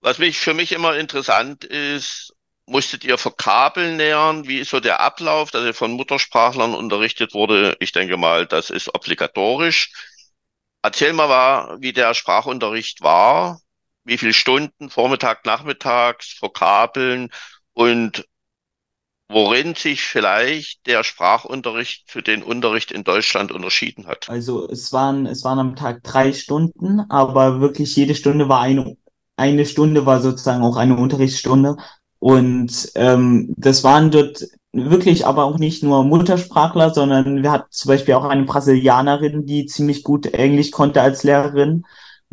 Was 0.00 0.18
mich 0.18 0.38
für 0.38 0.54
mich 0.54 0.72
immer 0.72 0.96
interessant 0.96 1.64
ist, 1.64 2.34
musstet 2.66 3.04
ihr 3.04 3.22
Vokabeln 3.22 3.96
nähern? 3.96 4.48
Wie 4.48 4.58
ist 4.58 4.70
so 4.70 4.80
der 4.80 5.00
Ablauf, 5.00 5.50
dass 5.50 5.64
ihr 5.64 5.74
von 5.74 5.92
Muttersprachlern 5.92 6.74
unterrichtet 6.74 7.34
wurde? 7.34 7.76
Ich 7.80 7.92
denke 7.92 8.16
mal, 8.16 8.46
das 8.46 8.70
ist 8.70 8.94
obligatorisch. 8.94 9.92
Erzähl 10.82 11.12
mal, 11.12 11.80
wie 11.80 11.92
der 11.92 12.14
Sprachunterricht 12.14 13.02
war, 13.02 13.60
wie 14.04 14.18
viele 14.18 14.32
Stunden, 14.32 14.90
Vormittag, 14.90 15.44
Nachmittags, 15.44 16.40
Vokabeln 16.40 17.30
und 17.72 18.26
worin 19.28 19.74
sich 19.74 20.02
vielleicht 20.02 20.86
der 20.86 21.04
Sprachunterricht 21.04 22.04
für 22.06 22.22
den 22.22 22.42
Unterricht 22.42 22.92
in 22.92 23.04
Deutschland 23.04 23.50
unterschieden 23.52 24.06
hat. 24.06 24.28
Also 24.28 24.68
es 24.68 24.92
waren, 24.92 25.26
es 25.26 25.44
waren 25.44 25.58
am 25.58 25.76
Tag 25.76 26.02
drei 26.02 26.32
Stunden, 26.32 27.00
aber 27.08 27.60
wirklich 27.60 27.96
jede 27.96 28.14
Stunde 28.14 28.48
war 28.48 28.60
eine, 28.60 28.96
eine 29.36 29.64
Stunde 29.66 30.04
war 30.06 30.20
sozusagen 30.20 30.62
auch 30.62 30.76
eine 30.76 30.96
Unterrichtsstunde. 30.96 31.76
Und 32.18 32.92
ähm, 32.94 33.52
das 33.56 33.82
waren 33.82 34.10
dort 34.10 34.44
wirklich 34.72 35.26
aber 35.26 35.44
auch 35.44 35.58
nicht 35.58 35.82
nur 35.82 36.04
Muttersprachler, 36.04 36.94
sondern 36.94 37.42
wir 37.42 37.50
hatten 37.50 37.70
zum 37.70 37.88
Beispiel 37.88 38.14
auch 38.14 38.24
eine 38.24 38.44
Brasilianerin, 38.44 39.44
die 39.44 39.66
ziemlich 39.66 40.02
gut 40.02 40.26
Englisch 40.26 40.70
konnte 40.70 41.02
als 41.02 41.24
Lehrerin. 41.24 41.84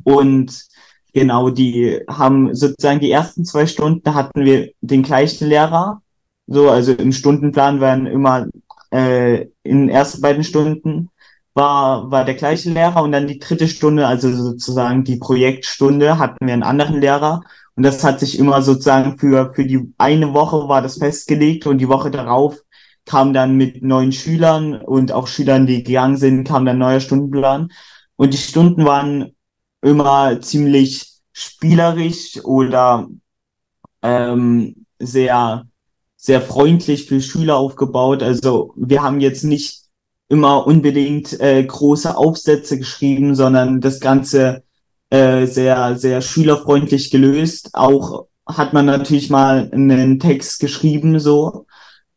Und 0.03 0.65
genau, 1.13 1.49
die 1.49 2.01
haben 2.07 2.55
sozusagen 2.55 2.99
die 2.99 3.11
ersten 3.11 3.45
zwei 3.45 3.67
Stunden 3.67 4.13
hatten 4.13 4.45
wir 4.45 4.71
den 4.81 5.03
gleichen 5.03 5.47
Lehrer. 5.47 6.01
So, 6.51 6.69
also 6.69 6.93
im 6.93 7.11
Stundenplan 7.11 7.79
waren 7.79 8.07
immer 8.07 8.47
äh, 8.91 9.41
in 9.63 9.81
den 9.81 9.89
ersten 9.89 10.21
beiden 10.21 10.43
Stunden 10.43 11.09
war, 11.53 12.09
war 12.09 12.25
der 12.25 12.35
gleiche 12.35 12.71
Lehrer 12.71 13.03
und 13.03 13.11
dann 13.11 13.27
die 13.27 13.37
dritte 13.39 13.67
Stunde, 13.67 14.07
also 14.07 14.31
sozusagen 14.31 15.03
die 15.03 15.17
Projektstunde, 15.17 16.17
hatten 16.17 16.47
wir 16.47 16.53
einen 16.53 16.63
anderen 16.63 17.01
Lehrer 17.01 17.41
und 17.75 17.83
das 17.83 18.03
hat 18.03 18.19
sich 18.19 18.39
immer 18.39 18.61
sozusagen 18.63 19.19
für, 19.19 19.53
für 19.53 19.65
die 19.65 19.93
eine 19.97 20.33
Woche 20.33 20.67
war 20.67 20.81
das 20.81 20.97
festgelegt 20.97 21.67
und 21.67 21.77
die 21.77 21.87
Woche 21.89 22.11
darauf 22.11 22.57
kam 23.05 23.33
dann 23.33 23.55
mit 23.55 23.83
neuen 23.83 24.11
Schülern 24.11 24.75
und 24.75 25.11
auch 25.11 25.27
Schülern, 25.27 25.67
die 25.67 25.83
gegangen 25.83 26.17
sind, 26.17 26.47
kam 26.47 26.65
dann 26.65 26.77
neuer 26.77 26.99
Stundenplan. 26.99 27.71
Und 28.15 28.33
die 28.33 28.37
Stunden 28.37 28.85
waren 28.85 29.35
immer 29.81 30.41
ziemlich 30.41 31.19
spielerisch 31.31 32.43
oder 32.43 33.07
ähm, 34.03 34.85
sehr, 34.99 35.65
sehr 36.21 36.41
freundlich 36.41 37.05
für 37.05 37.21
Schüler 37.21 37.55
aufgebaut. 37.55 38.21
Also 38.21 38.73
wir 38.75 39.01
haben 39.01 39.21
jetzt 39.21 39.45
nicht 39.45 39.83
immer 40.27 40.67
unbedingt 40.67 41.39
äh, 41.39 41.63
große 41.63 42.15
Aufsätze 42.15 42.77
geschrieben, 42.77 43.35
sondern 43.35 43.79
das 43.79 44.01
Ganze 44.01 44.63
äh, 45.09 45.45
sehr, 45.47 45.97
sehr 45.97 46.21
schülerfreundlich 46.21 47.09
gelöst. 47.09 47.69
Auch 47.73 48.27
hat 48.45 48.73
man 48.73 48.85
natürlich 48.85 49.29
mal 49.29 49.69
einen 49.71 50.19
Text 50.19 50.59
geschrieben, 50.59 51.19
so. 51.19 51.65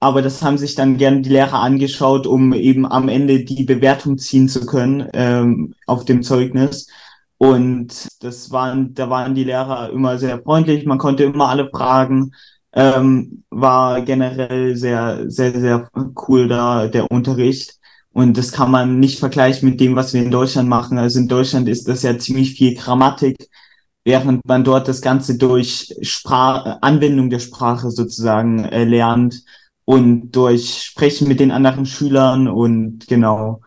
Aber 0.01 0.21
das 0.21 0.43
haben 0.43 0.59
sich 0.59 0.75
dann 0.75 0.99
gerne 0.99 1.21
die 1.23 1.31
Lehrer 1.31 1.61
angeschaut, 1.61 2.27
um 2.27 2.53
eben 2.55 2.85
am 2.91 3.09
Ende 3.09 3.45
die 3.45 3.63
Bewertung 3.63 4.19
ziehen 4.19 4.49
zu 4.49 4.67
können 4.67 5.09
ähm, 5.13 5.75
auf 5.87 6.05
dem 6.05 6.25
Zeugnis. 6.25 6.89
Und 7.39 8.09
das 8.21 8.51
waren, 8.51 8.95
da 8.95 9.11
waren 9.11 9.37
die 9.37 9.45
Lehrer 9.45 9.91
immer 9.91 10.19
sehr 10.19 10.43
freundlich. 10.43 10.87
Man 10.87 10.99
konnte 10.99 11.23
immer 11.23 11.49
alle 11.49 11.71
fragen. 11.71 12.33
Ähm, 12.75 13.45
war 13.51 14.03
generell 14.03 14.77
sehr, 14.77 15.31
sehr, 15.31 15.53
sehr 15.59 15.89
cool 16.29 16.49
da 16.49 16.89
der 16.89 17.11
Unterricht. 17.11 17.79
Und 18.13 18.37
das 18.37 18.53
kann 18.53 18.71
man 18.71 19.01
nicht 19.01 19.19
vergleichen 19.19 19.69
mit 19.69 19.81
dem, 19.81 19.97
was 19.97 20.13
wir 20.13 20.23
in 20.23 20.31
Deutschland 20.31 20.69
machen. 20.69 20.99
Also 20.99 21.19
in 21.19 21.29
Deutschland 21.29 21.69
ist 21.69 21.89
das 21.89 22.03
ja 22.03 22.19
ziemlich 22.19 22.55
viel 22.55 22.75
Grammatik, 22.75 23.37
während 24.05 24.47
man 24.47 24.65
dort 24.65 24.89
das 24.89 25.01
Ganze 25.01 25.39
durch 25.39 25.95
Sprach 26.03 26.79
Anwendung 26.83 27.31
der 27.31 27.39
Sprache 27.39 27.91
sozusagen 27.91 28.65
äh, 28.65 28.85
lernt 28.85 29.43
und 29.85 30.33
durch 30.33 30.83
Sprechen 30.83 31.29
mit 31.29 31.41
den 31.41 31.51
anderen 31.51 31.87
Schülern 31.87 32.49
und 32.49 33.07
genau, 33.09 33.61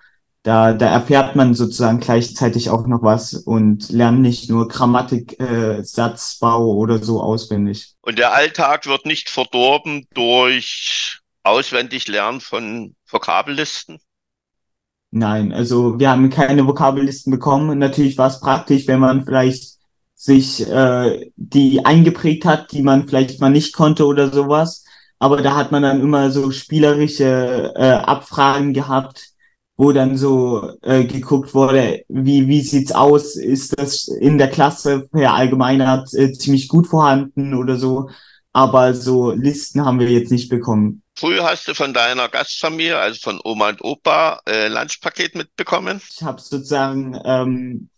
da, 0.46 0.74
da 0.74 0.86
erfährt 0.92 1.36
man 1.36 1.56
sozusagen 1.56 2.00
gleichzeitig 2.00 2.70
auch 2.70 2.86
noch 2.86 3.02
was 3.02 3.34
und 3.34 3.90
lernt 3.90 4.22
nicht 4.22 4.48
nur 4.48 4.68
Grammatik, 4.68 5.40
äh, 5.40 5.84
Satzbau 5.84 6.68
oder 6.76 7.00
so 7.00 7.20
auswendig. 7.20 7.96
Und 8.02 8.20
der 8.20 8.32
Alltag 8.32 8.86
wird 8.86 9.08
nicht 9.08 9.32
verdorben 9.32 10.06
durch 10.14 11.20
auswendig 11.42 12.08
Lernen 12.08 12.42
von 12.42 12.96
Vokabellisten? 13.08 13.98
Nein, 15.10 15.52
also 15.52 15.98
wir 15.98 16.12
haben 16.12 16.30
keine 16.30 16.68
Vokabellisten 16.68 17.32
bekommen. 17.32 17.80
Natürlich 17.80 18.20
war 18.20 18.28
es 18.28 18.40
praktisch, 18.40 18.88
wenn 18.88 19.00
man 19.00 19.26
vielleicht 19.26 19.80
sich 20.14 20.62
äh, 20.70 21.32
die 21.38 21.84
eingeprägt 21.84 22.46
hat, 22.46 22.72
die 22.72 22.84
man 22.84 23.08
vielleicht 23.08 23.42
mal 23.42 23.50
nicht 23.50 23.74
konnte 23.74 24.06
oder 24.06 24.32
sowas. 24.32 24.86
Aber 25.18 25.42
da 25.42 25.56
hat 25.56 25.72
man 25.72 25.82
dann 25.82 26.02
immer 26.02 26.30
so 26.30 26.52
spielerische 26.52 27.74
äh, 27.76 27.94
Abfragen 27.94 28.74
gehabt, 28.74 29.35
wo 29.78 29.92
dann 29.92 30.18
so 30.18 30.72
äh, 30.82 31.04
geguckt 31.04 31.54
wurde, 31.54 32.04
wie, 32.08 32.48
wie 32.48 32.62
sieht's 32.62 32.92
aus? 32.92 33.36
Ist 33.36 33.78
das 33.78 34.08
in 34.08 34.38
der 34.38 34.50
Klasse 34.50 35.08
per 35.12 35.34
Allgemeinheit 35.34 36.14
äh, 36.14 36.32
ziemlich 36.32 36.68
gut 36.68 36.88
vorhanden 36.88 37.54
oder 37.54 37.76
so? 37.78 38.10
Aber 38.54 38.94
so 38.94 39.32
Listen 39.32 39.86
haben 39.86 40.00
wir 40.00 40.10
jetzt 40.10 40.32
nicht 40.32 40.50
bekommen. 40.50 41.02
Früher 41.18 41.44
hast 41.44 41.68
du 41.68 41.74
von 41.74 41.94
deiner 41.94 42.30
Gastfamilie, 42.30 42.98
also 42.98 43.20
von 43.22 43.40
Oma 43.44 43.70
und 43.70 43.84
Opa, 43.84 44.40
äh, 44.48 44.70
Lunchpaket 44.70 45.36
mitbekommen? 45.36 46.02
Ich 46.10 46.24
habe 46.24 46.42
sozusagen, 46.42 47.20
ähm, 47.26 47.90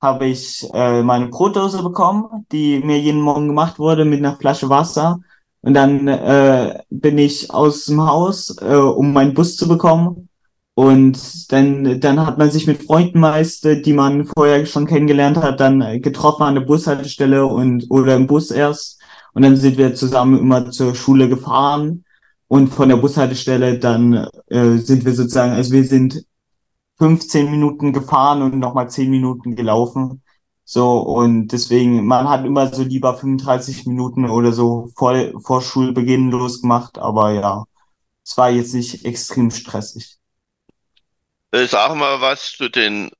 habe 0.00 0.26
ich 0.26 0.66
äh, 0.72 1.02
meine 1.02 1.28
Brotdose 1.28 1.82
bekommen, 1.82 2.46
die 2.52 2.80
mir 2.80 2.98
jeden 2.98 3.20
Morgen 3.20 3.48
gemacht 3.48 3.78
wurde 3.78 4.04
mit 4.04 4.18
einer 4.18 4.36
Flasche 4.36 4.68
Wasser. 4.68 5.20
Und 5.62 5.74
dann 5.74 6.06
äh, 6.06 6.78
bin 6.90 7.18
ich 7.18 7.50
aus 7.50 7.86
dem 7.86 8.06
Haus, 8.06 8.56
äh, 8.60 8.74
um 8.74 9.12
meinen 9.12 9.34
Bus 9.34 9.56
zu 9.56 9.68
bekommen. 9.68 10.28
Und 10.76 11.50
dann, 11.52 12.00
dann 12.00 12.26
hat 12.26 12.36
man 12.36 12.50
sich 12.50 12.66
mit 12.66 12.82
Freunden 12.82 13.18
meist, 13.18 13.64
die 13.64 13.94
man 13.94 14.26
vorher 14.26 14.66
schon 14.66 14.86
kennengelernt 14.86 15.38
hat, 15.38 15.58
dann 15.58 16.02
getroffen 16.02 16.42
an 16.42 16.54
der 16.54 16.62
Bushaltestelle 16.62 17.46
und 17.46 17.86
oder 17.88 18.14
im 18.14 18.26
Bus 18.26 18.50
erst. 18.50 19.00
Und 19.32 19.40
dann 19.42 19.56
sind 19.56 19.78
wir 19.78 19.94
zusammen 19.94 20.38
immer 20.38 20.70
zur 20.70 20.94
Schule 20.94 21.30
gefahren. 21.30 22.04
Und 22.48 22.68
von 22.68 22.90
der 22.90 22.96
Bushaltestelle 22.98 23.78
dann 23.78 24.28
äh, 24.48 24.76
sind 24.76 25.06
wir 25.06 25.14
sozusagen, 25.14 25.52
also 25.52 25.72
wir 25.72 25.84
sind 25.84 26.26
15 26.98 27.50
Minuten 27.50 27.94
gefahren 27.94 28.42
und 28.42 28.58
nochmal 28.58 28.90
10 28.90 29.10
Minuten 29.10 29.56
gelaufen. 29.56 30.22
So, 30.64 30.98
und 31.00 31.48
deswegen, 31.48 32.04
man 32.06 32.28
hat 32.28 32.44
immer 32.44 32.72
so 32.74 32.82
lieber 32.82 33.16
35 33.16 33.86
Minuten 33.86 34.28
oder 34.28 34.52
so 34.52 34.90
voll 34.94 35.34
vor 35.40 35.62
Schulbeginn 35.62 36.30
losgemacht, 36.30 36.98
aber 36.98 37.32
ja, 37.32 37.64
es 38.24 38.36
war 38.36 38.50
jetzt 38.50 38.74
nicht 38.74 39.06
extrem 39.06 39.50
stressig. 39.50 40.18
Äh, 41.56 41.66
sag 41.68 41.94
mal 41.94 42.20
was 42.20 42.52
zu 42.52 42.68
den 42.68 43.10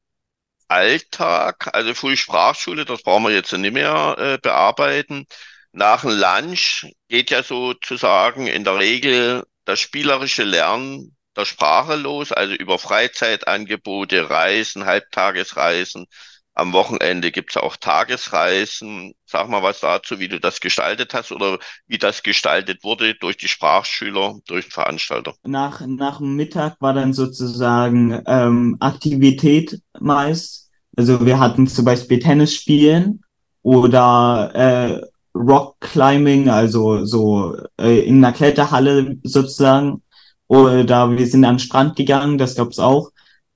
Alltag, 0.68 1.70
also 1.74 1.94
Frühsprachschule, 1.94 2.84
das 2.84 3.02
brauchen 3.02 3.24
wir 3.24 3.32
jetzt 3.32 3.52
nicht 3.52 3.72
mehr 3.72 4.16
äh, 4.18 4.38
bearbeiten. 4.38 5.26
Nach 5.72 6.02
dem 6.02 6.10
Lunch 6.10 6.86
geht 7.08 7.30
ja 7.30 7.42
sozusagen 7.42 8.46
in 8.46 8.64
der 8.64 8.78
Regel 8.78 9.44
das 9.64 9.80
spielerische 9.80 10.44
Lernen 10.44 11.16
der 11.36 11.46
Sprache 11.46 11.96
los, 11.96 12.32
also 12.32 12.54
über 12.54 12.78
Freizeitangebote, 12.78 14.28
Reisen, 14.28 14.84
Halbtagesreisen. 14.86 16.06
Am 16.56 16.72
Wochenende 16.72 17.32
gibt's 17.32 17.58
auch 17.58 17.76
Tagesreisen. 17.76 19.12
Sag 19.26 19.50
mal 19.50 19.62
was 19.62 19.80
dazu, 19.80 20.18
wie 20.20 20.28
du 20.28 20.40
das 20.40 20.60
gestaltet 20.60 21.12
hast 21.12 21.30
oder 21.30 21.58
wie 21.86 21.98
das 21.98 22.22
gestaltet 22.22 22.82
wurde 22.82 23.14
durch 23.14 23.36
die 23.36 23.48
Sprachschüler, 23.48 24.38
durch 24.46 24.64
den 24.64 24.70
Veranstalter. 24.70 25.34
Nach, 25.44 25.82
nach 25.86 26.16
dem 26.16 26.34
Mittag 26.34 26.76
war 26.80 26.94
dann 26.94 27.12
sozusagen 27.12 28.22
ähm, 28.26 28.78
Aktivität 28.80 29.82
meist. 30.00 30.70
Also 30.96 31.26
wir 31.26 31.38
hatten 31.38 31.66
zum 31.66 31.84
Beispiel 31.84 32.20
Tennis 32.20 32.54
spielen 32.54 33.20
oder 33.60 34.50
äh, 34.54 35.00
Rock 35.36 35.76
Climbing, 35.80 36.48
also 36.48 37.04
so 37.04 37.54
äh, 37.78 38.00
in 38.00 38.24
einer 38.24 38.32
Kletterhalle 38.32 39.18
sozusagen. 39.24 40.02
Oder 40.48 41.10
wir 41.10 41.26
sind 41.26 41.44
an 41.44 41.56
den 41.56 41.58
Strand 41.60 41.96
gegangen, 41.96 42.38
das 42.38 42.54
gab's 42.54 42.78
auch 42.78 43.10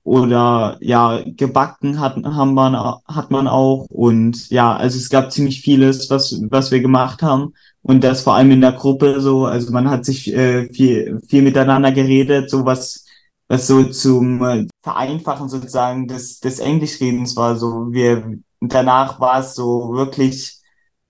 oder 0.04 0.78
ja, 0.80 1.22
gebacken 1.26 2.00
hat, 2.00 2.16
haben 2.24 2.54
man, 2.54 2.74
hat 3.06 3.30
man 3.30 3.46
auch. 3.48 3.86
Und 3.90 4.50
ja, 4.50 4.74
also 4.76 4.98
es 4.98 5.10
gab 5.10 5.32
ziemlich 5.32 5.60
vieles, 5.62 6.10
was, 6.10 6.40
was 6.50 6.70
wir 6.70 6.80
gemacht 6.80 7.22
haben. 7.22 7.54
Und 7.82 8.04
das 8.04 8.22
vor 8.22 8.34
allem 8.34 8.50
in 8.50 8.60
der 8.60 8.72
Gruppe 8.72 9.20
so, 9.20 9.46
also 9.46 9.72
man 9.72 9.90
hat 9.90 10.04
sich 10.04 10.32
äh, 10.34 10.68
viel, 10.72 11.20
viel 11.28 11.42
miteinander 11.42 11.92
geredet, 11.92 12.50
so 12.50 12.64
was, 12.64 13.06
was 13.48 13.66
so 13.66 13.84
zum 13.84 14.42
äh, 14.44 14.66
Vereinfachen 14.82 15.48
sozusagen 15.48 16.06
des, 16.08 16.40
des 16.40 16.58
Englischredens 16.58 17.36
war. 17.36 17.56
So 17.56 17.92
wir 17.92 18.38
danach 18.60 19.20
war 19.20 19.40
es 19.40 19.54
so 19.54 19.92
wirklich 19.92 20.58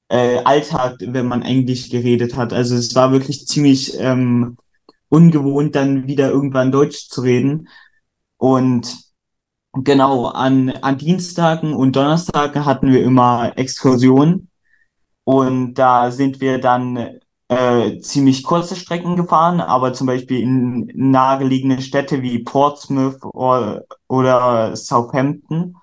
äh, 0.08 0.38
Alltag, 0.44 0.96
wenn 1.00 1.26
man 1.26 1.42
Englisch 1.42 1.90
geredet 1.90 2.36
hat. 2.36 2.52
Also 2.52 2.76
es 2.76 2.94
war 2.94 3.12
wirklich 3.12 3.46
ziemlich 3.46 3.98
ähm, 3.98 4.56
ungewohnt, 5.08 5.74
dann 5.74 6.06
wieder 6.06 6.30
irgendwann 6.30 6.72
Deutsch 6.72 7.08
zu 7.08 7.22
reden. 7.22 7.68
Und 8.40 8.96
genau, 9.74 10.28
an, 10.28 10.70
an 10.70 10.96
Dienstagen 10.96 11.74
und 11.74 11.94
Donnerstagen 11.94 12.64
hatten 12.64 12.90
wir 12.90 13.02
immer 13.02 13.52
Exkursionen. 13.56 14.48
Und 15.24 15.74
da 15.74 16.10
sind 16.10 16.40
wir 16.40 16.58
dann 16.58 17.20
äh, 17.48 17.98
ziemlich 18.00 18.42
kurze 18.42 18.76
Strecken 18.76 19.16
gefahren, 19.16 19.60
aber 19.60 19.92
zum 19.92 20.06
Beispiel 20.06 20.40
in 20.40 20.90
nahegelegene 20.94 21.82
Städte 21.82 22.22
wie 22.22 22.42
Portsmouth 22.42 23.22
oder, 23.24 23.84
oder 24.08 24.74
Southampton. 24.74 25.76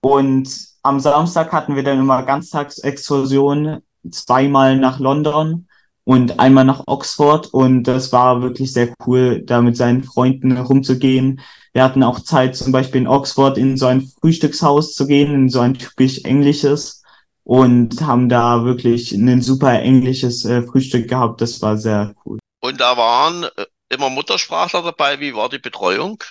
Und 0.00 0.68
am 0.84 1.00
Samstag 1.00 1.52
hatten 1.52 1.74
wir 1.74 1.82
dann 1.82 1.98
immer 1.98 2.22
Ganztagsexkursionen, 2.22 3.82
zweimal 4.08 4.76
nach 4.76 5.00
London 5.00 5.67
und 6.08 6.40
einmal 6.40 6.64
nach 6.64 6.84
Oxford. 6.86 7.48
Und 7.52 7.82
das 7.82 8.12
war 8.12 8.40
wirklich 8.40 8.72
sehr 8.72 8.94
cool, 9.06 9.42
da 9.42 9.60
mit 9.60 9.76
seinen 9.76 10.04
Freunden 10.04 10.56
rumzugehen, 10.56 11.42
wir 11.74 11.84
hatten 11.84 12.02
auch 12.02 12.20
Zeit, 12.20 12.56
zum 12.56 12.72
Beispiel 12.72 13.02
in 13.02 13.06
Oxford 13.06 13.58
in 13.58 13.76
so 13.76 13.84
ein 13.84 14.10
Frühstückshaus 14.18 14.94
zu 14.94 15.06
gehen, 15.06 15.34
in 15.34 15.48
so 15.50 15.60
ein 15.60 15.74
typisch 15.74 16.24
englisches 16.24 17.02
und 17.44 18.00
haben 18.00 18.30
da 18.30 18.64
wirklich 18.64 19.12
ein 19.12 19.42
super 19.42 19.80
englisches 19.80 20.46
äh, 20.46 20.62
Frühstück 20.62 21.08
gehabt. 21.08 21.42
Das 21.42 21.60
war 21.60 21.76
sehr 21.76 22.14
cool. 22.24 22.38
Und 22.60 22.80
da 22.80 22.96
waren 22.96 23.44
äh, 23.44 23.66
immer 23.90 24.08
Muttersprachler 24.08 24.80
dabei. 24.80 25.20
Wie 25.20 25.34
war 25.34 25.50
die 25.50 25.58
Betreuung? 25.58 26.24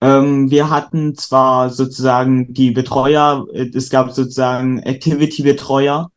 Ähm, 0.00 0.52
wir 0.52 0.70
hatten 0.70 1.16
zwar 1.16 1.68
sozusagen 1.70 2.54
die 2.54 2.70
Betreuer, 2.70 3.44
äh, 3.52 3.68
es 3.74 3.90
gab 3.90 4.12
sozusagen 4.12 4.78
Activity-Betreuer 4.78 6.12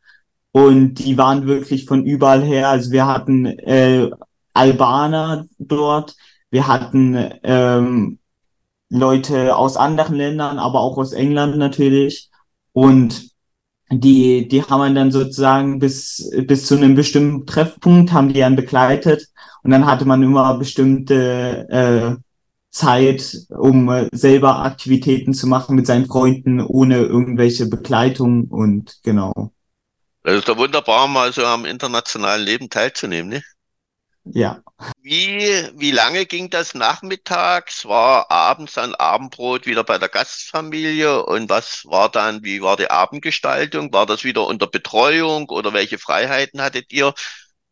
und 0.56 0.94
die 0.94 1.18
waren 1.18 1.46
wirklich 1.46 1.84
von 1.84 2.06
überall 2.06 2.42
her. 2.42 2.70
Also 2.70 2.90
wir 2.90 3.06
hatten 3.06 3.44
äh, 3.44 4.08
Albaner 4.54 5.44
dort, 5.58 6.16
wir 6.48 6.66
hatten 6.66 7.14
ähm, 7.42 8.18
Leute 8.88 9.54
aus 9.54 9.76
anderen 9.76 10.16
Ländern, 10.16 10.58
aber 10.58 10.80
auch 10.80 10.96
aus 10.96 11.12
England 11.12 11.58
natürlich. 11.58 12.30
Und 12.72 13.32
die, 13.90 14.48
die 14.48 14.62
haben 14.62 14.94
dann 14.94 15.12
sozusagen 15.12 15.78
bis, 15.78 16.30
bis 16.46 16.64
zu 16.64 16.76
einem 16.76 16.94
bestimmten 16.94 17.44
Treffpunkt 17.44 18.14
haben 18.14 18.32
die 18.32 18.40
dann 18.40 18.56
begleitet. 18.56 19.28
Und 19.62 19.72
dann 19.72 19.84
hatte 19.84 20.06
man 20.06 20.22
immer 20.22 20.56
bestimmte 20.56 21.68
äh, 21.68 22.22
Zeit, 22.70 23.46
um 23.50 23.90
äh, 23.90 24.08
selber 24.10 24.64
Aktivitäten 24.64 25.34
zu 25.34 25.48
machen 25.48 25.76
mit 25.76 25.86
seinen 25.86 26.06
Freunden, 26.06 26.62
ohne 26.62 27.00
irgendwelche 27.00 27.66
Begleitung 27.66 28.46
und 28.46 29.00
genau. 29.02 29.52
Das 30.26 30.34
ist 30.38 30.48
doch 30.48 30.56
wunderbar, 30.56 31.06
mal 31.06 31.32
so 31.32 31.46
am 31.46 31.64
internationalen 31.64 32.44
Leben 32.44 32.68
teilzunehmen, 32.68 33.30
ne? 33.30 33.42
Ja. 34.24 34.60
Wie, 35.00 35.38
wie 35.76 35.92
lange 35.92 36.26
ging 36.26 36.50
das 36.50 36.74
nachmittags? 36.74 37.84
War 37.84 38.28
abends 38.28 38.76
ein 38.76 38.96
Abendbrot 38.96 39.66
wieder 39.66 39.84
bei 39.84 39.98
der 39.98 40.08
Gastfamilie? 40.08 41.24
Und 41.24 41.48
was 41.48 41.84
war 41.84 42.10
dann, 42.10 42.42
wie 42.42 42.60
war 42.60 42.76
die 42.76 42.90
Abendgestaltung? 42.90 43.92
War 43.92 44.04
das 44.04 44.24
wieder 44.24 44.48
unter 44.48 44.66
Betreuung 44.66 45.48
oder 45.48 45.72
welche 45.72 45.96
Freiheiten 45.96 46.60
hattet 46.60 46.92
ihr? 46.92 47.14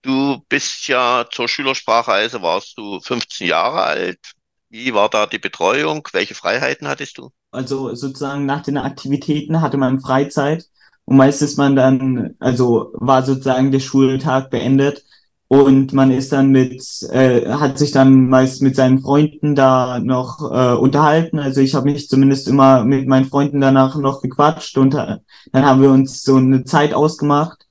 Du 0.02 0.44
bist 0.48 0.86
ja 0.86 1.26
zur 1.32 1.48
Schülersprachreise, 1.48 2.40
warst 2.40 2.78
du 2.78 3.00
15 3.00 3.48
Jahre 3.48 3.82
alt. 3.82 4.20
Wie 4.68 4.94
war 4.94 5.08
da 5.08 5.26
die 5.26 5.40
Betreuung? 5.40 6.06
Welche 6.12 6.36
Freiheiten 6.36 6.86
hattest 6.86 7.18
du? 7.18 7.32
Also 7.50 7.92
sozusagen 7.96 8.46
nach 8.46 8.62
den 8.62 8.76
Aktivitäten 8.76 9.60
hatte 9.60 9.76
man 9.76 10.00
Freizeit 10.00 10.66
und 11.06 11.16
meistens 11.16 11.56
man 11.56 11.76
dann, 11.76 12.34
also 12.38 12.92
war 12.94 13.22
sozusagen 13.22 13.70
der 13.70 13.80
Schultag 13.80 14.50
beendet 14.50 15.04
und 15.48 15.92
man 15.92 16.10
ist 16.10 16.32
dann 16.32 16.50
mit, 16.50 16.82
äh, 17.10 17.48
hat 17.48 17.78
sich 17.78 17.92
dann 17.92 18.28
meist 18.28 18.62
mit 18.62 18.74
seinen 18.76 19.00
Freunden 19.00 19.54
da 19.54 20.00
noch 20.00 20.40
äh, 20.50 20.74
unterhalten. 20.74 21.38
Also 21.38 21.60
ich 21.60 21.74
habe 21.74 21.90
mich 21.90 22.08
zumindest 22.08 22.48
immer 22.48 22.84
mit 22.84 23.06
meinen 23.06 23.26
Freunden 23.26 23.60
danach 23.60 23.96
noch 23.96 24.22
gequatscht 24.22 24.78
und 24.78 24.94
äh, 24.94 25.18
dann 25.52 25.64
haben 25.64 25.82
wir 25.82 25.90
uns 25.90 26.22
so 26.22 26.36
eine 26.36 26.64
Zeit 26.64 26.94
ausgemacht, 26.94 27.66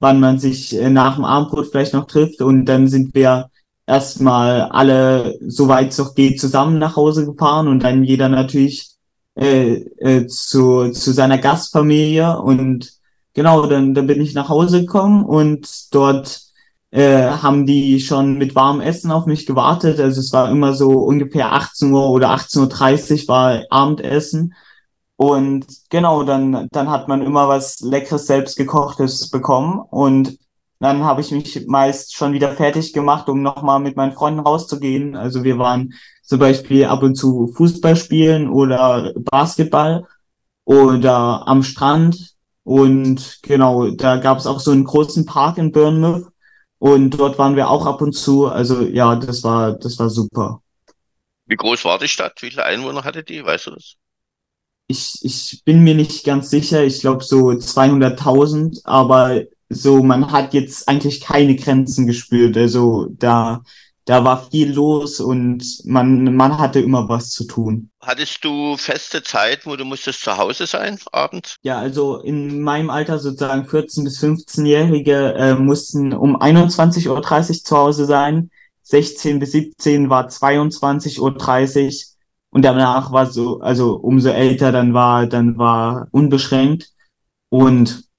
wann 0.00 0.18
man 0.18 0.38
sich 0.38 0.74
äh, 0.76 0.88
nach 0.90 1.16
dem 1.16 1.24
Abendbrot 1.24 1.68
vielleicht 1.70 1.94
noch 1.94 2.06
trifft. 2.06 2.40
Und 2.40 2.64
dann 2.64 2.88
sind 2.88 3.14
wir 3.14 3.50
erstmal 3.86 4.62
alle, 4.62 5.38
soweit 5.46 5.90
es 5.90 5.98
noch 5.98 6.14
geht, 6.14 6.40
zusammen 6.40 6.78
nach 6.78 6.96
Hause 6.96 7.26
gefahren 7.26 7.68
und 7.68 7.82
dann 7.82 8.02
jeder 8.02 8.28
natürlich 8.28 8.96
äh, 9.34 9.74
äh, 9.98 10.26
zu, 10.26 10.90
zu 10.92 11.12
seiner 11.12 11.38
Gastfamilie. 11.38 12.38
Und 12.40 12.92
genau, 13.34 13.66
dann, 13.66 13.94
dann 13.94 14.06
bin 14.06 14.20
ich 14.20 14.34
nach 14.34 14.48
Hause 14.48 14.80
gekommen 14.82 15.24
und 15.24 15.68
dort 15.94 16.42
äh, 16.90 17.28
haben 17.30 17.66
die 17.66 18.00
schon 18.00 18.38
mit 18.38 18.54
warmem 18.54 18.80
Essen 18.82 19.10
auf 19.12 19.26
mich 19.26 19.46
gewartet. 19.46 20.00
Also 20.00 20.20
es 20.20 20.32
war 20.32 20.50
immer 20.50 20.74
so 20.74 20.90
ungefähr 20.90 21.52
18 21.52 21.92
Uhr 21.92 22.10
oder 22.10 22.30
18.30 22.30 23.22
Uhr 23.22 23.28
war 23.28 23.62
Abendessen. 23.70 24.54
Und 25.16 25.66
genau, 25.90 26.22
dann, 26.24 26.68
dann 26.72 26.90
hat 26.90 27.08
man 27.08 27.22
immer 27.22 27.48
was 27.48 27.80
Leckeres 27.80 28.26
selbst 28.26 28.56
gekochtes 28.56 29.30
bekommen. 29.30 29.80
Und 29.80 30.38
Dann 30.80 31.04
habe 31.04 31.20
ich 31.20 31.30
mich 31.30 31.66
meist 31.68 32.14
schon 32.16 32.32
wieder 32.32 32.52
fertig 32.56 32.92
gemacht, 32.94 33.28
um 33.28 33.42
nochmal 33.42 33.80
mit 33.80 33.96
meinen 33.96 34.12
Freunden 34.12 34.40
rauszugehen. 34.40 35.14
Also 35.16 35.44
wir 35.44 35.58
waren 35.58 35.92
zum 36.30 36.38
Beispiel 36.38 36.84
ab 36.84 37.02
und 37.02 37.16
zu 37.16 37.48
Fußball 37.56 37.96
spielen 37.96 38.48
oder 38.48 39.12
Basketball 39.16 40.06
oder 40.64 41.42
am 41.48 41.64
Strand. 41.64 42.36
Und 42.62 43.40
genau, 43.42 43.90
da 43.90 44.16
gab 44.18 44.38
es 44.38 44.46
auch 44.46 44.60
so 44.60 44.70
einen 44.70 44.84
großen 44.84 45.26
Park 45.26 45.58
in 45.58 45.72
Bournemouth. 45.72 46.28
Und 46.78 47.10
dort 47.10 47.36
waren 47.36 47.56
wir 47.56 47.68
auch 47.68 47.84
ab 47.84 48.00
und 48.00 48.12
zu. 48.12 48.46
Also 48.46 48.82
ja, 48.82 49.16
das 49.16 49.42
war, 49.42 49.72
das 49.72 49.98
war 49.98 50.08
super. 50.08 50.62
Wie 51.46 51.56
groß 51.56 51.84
war 51.84 51.98
die 51.98 52.06
Stadt? 52.06 52.40
Wie 52.42 52.50
viele 52.50 52.64
Einwohner 52.64 53.02
hatte 53.02 53.24
die? 53.24 53.44
Weißt 53.44 53.66
du 53.66 53.70
das? 53.72 53.96
Ich, 54.86 55.18
ich 55.22 55.62
bin 55.64 55.82
mir 55.82 55.96
nicht 55.96 56.24
ganz 56.24 56.48
sicher. 56.48 56.84
Ich 56.84 57.00
glaube 57.00 57.24
so 57.24 57.48
200.000, 57.48 58.82
aber 58.84 59.42
so, 59.68 60.00
man 60.04 60.30
hat 60.30 60.54
jetzt 60.54 60.88
eigentlich 60.88 61.20
keine 61.20 61.56
Grenzen 61.56 62.06
gespürt. 62.06 62.56
Also 62.56 63.08
da, 63.10 63.64
da 64.10 64.24
war 64.24 64.50
viel 64.50 64.72
los 64.72 65.20
und 65.20 65.64
man, 65.84 66.34
man 66.34 66.58
hatte 66.58 66.80
immer 66.80 67.08
was 67.08 67.30
zu 67.30 67.44
tun. 67.44 67.90
Hattest 68.00 68.44
du 68.44 68.76
feste 68.76 69.22
Zeiten, 69.22 69.70
wo 69.70 69.76
du 69.76 69.84
musstest 69.84 70.22
zu 70.22 70.36
Hause 70.36 70.66
sein, 70.66 70.98
abends? 71.12 71.54
Ja, 71.62 71.78
also 71.78 72.18
in 72.18 72.60
meinem 72.60 72.90
Alter 72.90 73.20
sozusagen 73.20 73.68
14- 73.68 74.02
bis 74.02 74.20
15-Jährige 74.20 75.34
äh, 75.34 75.54
mussten 75.54 76.12
um 76.12 76.36
21.30 76.36 77.08
Uhr 77.08 77.64
zu 77.64 77.76
Hause 77.76 78.06
sein. 78.06 78.50
16 78.82 79.38
bis 79.38 79.52
17 79.52 80.10
war 80.10 80.26
22.30 80.26 81.20
Uhr 81.20 81.92
und 82.50 82.64
danach 82.64 83.12
war 83.12 83.26
so, 83.26 83.60
also 83.60 83.94
umso 83.94 84.30
älter 84.30 84.72
dann 84.72 84.92
war, 84.92 85.28
dann 85.28 85.56
war 85.56 86.08
unbeschränkt. 86.10 86.90
Und 87.48 88.09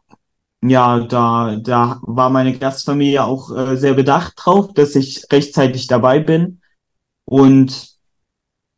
ja, 0.63 0.99
da, 0.99 1.55
da 1.57 1.99
war 2.03 2.29
meine 2.29 2.57
Gastfamilie 2.57 3.23
auch 3.23 3.55
äh, 3.55 3.77
sehr 3.77 3.93
bedacht 3.93 4.33
drauf, 4.37 4.73
dass 4.73 4.95
ich 4.95 5.25
rechtzeitig 5.31 5.87
dabei 5.87 6.19
bin. 6.19 6.61
Und 7.25 7.91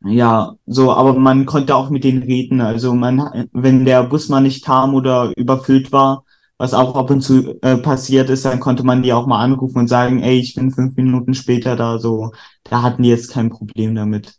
ja, 0.04 0.54
so, 0.66 0.92
aber 0.92 1.14
man 1.14 1.46
konnte 1.46 1.74
auch 1.74 1.90
mit 1.90 2.04
denen 2.04 2.22
reden. 2.22 2.60
Also 2.60 2.94
man, 2.94 3.48
wenn 3.52 3.84
der 3.84 4.04
Bus 4.04 4.28
mal 4.28 4.40
nicht 4.40 4.64
kam 4.64 4.94
oder 4.94 5.32
überfüllt 5.36 5.92
war, 5.92 6.24
was 6.58 6.74
auch 6.74 6.94
ab 6.94 7.10
und 7.10 7.22
zu 7.22 7.58
äh, 7.62 7.76
passiert 7.78 8.30
ist, 8.30 8.44
dann 8.44 8.60
konnte 8.60 8.84
man 8.84 9.02
die 9.02 9.12
auch 9.12 9.26
mal 9.26 9.42
anrufen 9.42 9.78
und 9.78 9.88
sagen, 9.88 10.22
ey, 10.22 10.38
ich 10.38 10.54
bin 10.54 10.70
fünf 10.70 10.96
Minuten 10.96 11.34
später 11.34 11.74
da. 11.76 11.98
So, 11.98 12.32
da 12.62 12.82
hatten 12.82 13.02
die 13.02 13.08
jetzt 13.08 13.30
kein 13.30 13.50
Problem 13.50 13.94
damit. 13.94 14.34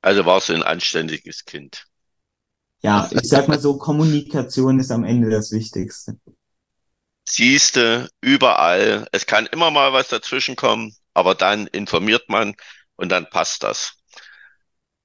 Also 0.00 0.24
warst 0.24 0.48
du 0.48 0.54
ein 0.54 0.62
anständiges 0.62 1.44
Kind. 1.44 1.86
Ja, 2.82 3.08
ich 3.10 3.28
sag 3.28 3.48
mal 3.48 3.58
so, 3.58 3.76
Kommunikation 3.76 4.78
ist 4.78 4.92
am 4.92 5.04
Ende 5.04 5.28
das 5.28 5.50
Wichtigste. 5.50 6.16
Siehste, 7.30 8.08
überall. 8.20 9.06
Es 9.12 9.26
kann 9.26 9.46
immer 9.46 9.70
mal 9.70 9.92
was 9.92 10.08
dazwischen 10.08 10.56
kommen, 10.56 10.96
aber 11.14 11.34
dann 11.34 11.66
informiert 11.66 12.28
man 12.28 12.54
und 12.96 13.10
dann 13.10 13.28
passt 13.30 13.62
das. 13.62 13.94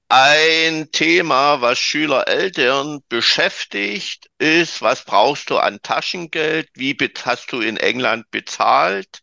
Ein 0.08 0.90
Thema, 0.92 1.60
was 1.60 1.78
Schülereltern 1.78 3.00
beschäftigt, 3.08 4.30
ist, 4.38 4.80
was 4.80 5.04
brauchst 5.04 5.50
du 5.50 5.58
an 5.58 5.80
Taschengeld? 5.82 6.68
Wie 6.74 6.96
hast 7.24 7.52
du 7.52 7.60
in 7.60 7.76
England 7.76 8.30
bezahlt? 8.30 9.20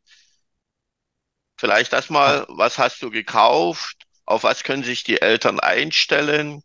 Vielleicht 1.58 1.94
das 1.94 2.10
mal, 2.10 2.46
was 2.50 2.78
hast 2.78 3.02
du 3.02 3.10
gekauft? 3.10 3.96
Auf 4.26 4.44
was 4.44 4.64
können 4.64 4.84
sich 4.84 5.04
die 5.04 5.22
Eltern 5.22 5.60
einstellen? 5.60 6.62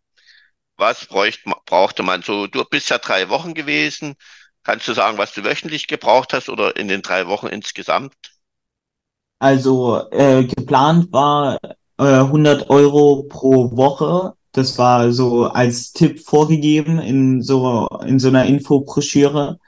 Was 0.77 1.07
bräuchte, 1.07 1.51
brauchte 1.67 2.03
man 2.03 2.23
so? 2.23 2.47
Du 2.47 2.65
bist 2.65 2.91
ja 2.91 2.99
drei 2.99 3.29
Wochen 3.29 3.55
gewesen. 3.55 4.17
Kannst 4.67 4.89
du 4.89 4.95
sagen, 4.95 5.17
was 5.17 5.33
du 5.33 5.45
wöchentlich 5.45 5.87
gebraucht 5.87 6.33
hast 6.33 6.49
oder 6.49 6.75
in 6.75 6.89
den 6.89 7.01
drei 7.01 7.29
Wochen 7.29 7.47
insgesamt? 7.47 8.13
Also 9.39 10.11
äh, 10.11 10.43
geplant 10.43 11.13
war 11.13 11.61
äh, 11.99 12.03
100 12.03 12.69
Euro 12.69 13.27
pro 13.29 13.77
Woche. 13.77 14.35
Das 14.51 14.77
war 14.77 15.13
so 15.13 15.45
als 15.45 15.93
Tipp 15.93 16.19
vorgegeben 16.19 16.99
in 16.99 17.43
so 17.43 17.87
in 18.05 18.19
so 18.19 18.27
einer 18.27 18.47
Infobroschüre. 18.47 19.61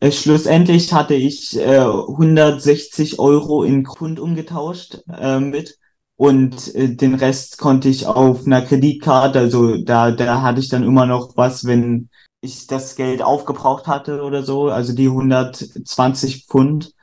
Äh, 0.00 0.12
schlussendlich 0.12 0.94
hatte 0.94 1.12
ich 1.12 1.54
äh, 1.58 1.80
160 1.80 3.18
Euro 3.18 3.64
in 3.64 3.84
Grund 3.84 4.18
umgetauscht 4.18 5.00
äh, 5.14 5.40
mit 5.40 5.76
und 6.16 6.74
äh, 6.74 6.88
den 6.96 7.16
Rest 7.16 7.58
konnte 7.58 7.90
ich 7.90 8.06
auf 8.06 8.46
einer 8.46 8.62
Kreditkarte, 8.62 9.40
also 9.40 9.76
da 9.76 10.10
da 10.10 10.40
hatte 10.40 10.60
ich 10.60 10.70
dann 10.70 10.84
immer 10.84 11.04
noch 11.04 11.36
was, 11.36 11.66
wenn 11.66 12.08
ich 12.40 12.66
das 12.66 12.96
Geld 12.96 13.22
aufgebraucht 13.22 13.86
hatte 13.86 14.22
oder 14.22 14.42
so, 14.42 14.68
also 14.68 14.92
die 14.94 15.08
120 15.08 16.46
Pfund, 16.46 16.94